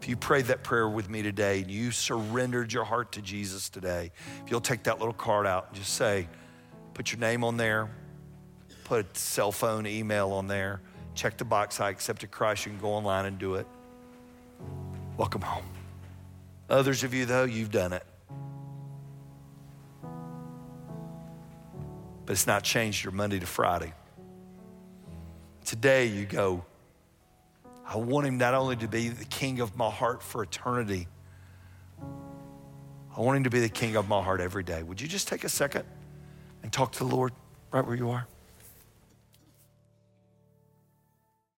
If 0.00 0.08
you 0.08 0.16
prayed 0.16 0.46
that 0.46 0.64
prayer 0.64 0.88
with 0.88 1.08
me 1.08 1.22
today 1.22 1.60
and 1.60 1.70
you 1.70 1.92
surrendered 1.92 2.72
your 2.72 2.82
heart 2.82 3.12
to 3.12 3.22
Jesus 3.22 3.68
today, 3.68 4.10
if 4.44 4.50
you'll 4.50 4.60
take 4.60 4.82
that 4.84 4.98
little 4.98 5.14
card 5.14 5.46
out 5.46 5.68
and 5.68 5.76
just 5.76 5.94
say, 5.94 6.28
put 6.94 7.12
your 7.12 7.20
name 7.20 7.44
on 7.44 7.56
there, 7.56 7.88
put 8.84 9.06
a 9.06 9.18
cell 9.18 9.52
phone, 9.52 9.86
email 9.86 10.32
on 10.32 10.48
there, 10.48 10.80
check 11.14 11.36
the 11.38 11.44
box, 11.44 11.80
I 11.80 11.90
accepted 11.90 12.32
Christ, 12.32 12.66
you 12.66 12.72
can 12.72 12.80
go 12.80 12.90
online 12.90 13.26
and 13.26 13.38
do 13.38 13.54
it. 13.54 13.66
Welcome 15.16 15.42
home. 15.42 15.70
Others 16.68 17.04
of 17.04 17.14
you, 17.14 17.24
though, 17.24 17.44
you've 17.44 17.70
done 17.70 17.92
it. 17.92 18.04
But 22.24 22.32
it's 22.32 22.46
not 22.46 22.62
changed 22.62 23.04
your 23.04 23.12
Monday 23.12 23.38
to 23.38 23.46
Friday. 23.46 23.92
Today 25.64 26.06
you 26.06 26.24
go, 26.24 26.64
I 27.86 27.96
want 27.96 28.26
him 28.26 28.38
not 28.38 28.54
only 28.54 28.76
to 28.76 28.88
be 28.88 29.08
the 29.08 29.24
king 29.24 29.60
of 29.60 29.76
my 29.76 29.90
heart 29.90 30.22
for 30.22 30.42
eternity, 30.42 31.08
I 33.14 33.20
want 33.20 33.36
him 33.36 33.44
to 33.44 33.50
be 33.50 33.60
the 33.60 33.68
king 33.68 33.96
of 33.96 34.08
my 34.08 34.22
heart 34.22 34.40
every 34.40 34.62
day. 34.62 34.82
Would 34.82 35.00
you 35.00 35.08
just 35.08 35.28
take 35.28 35.44
a 35.44 35.48
second 35.48 35.84
and 36.62 36.72
talk 36.72 36.92
to 36.92 36.98
the 37.00 37.14
Lord 37.14 37.32
right 37.70 37.86
where 37.86 37.96
you 37.96 38.10
are? 38.10 38.26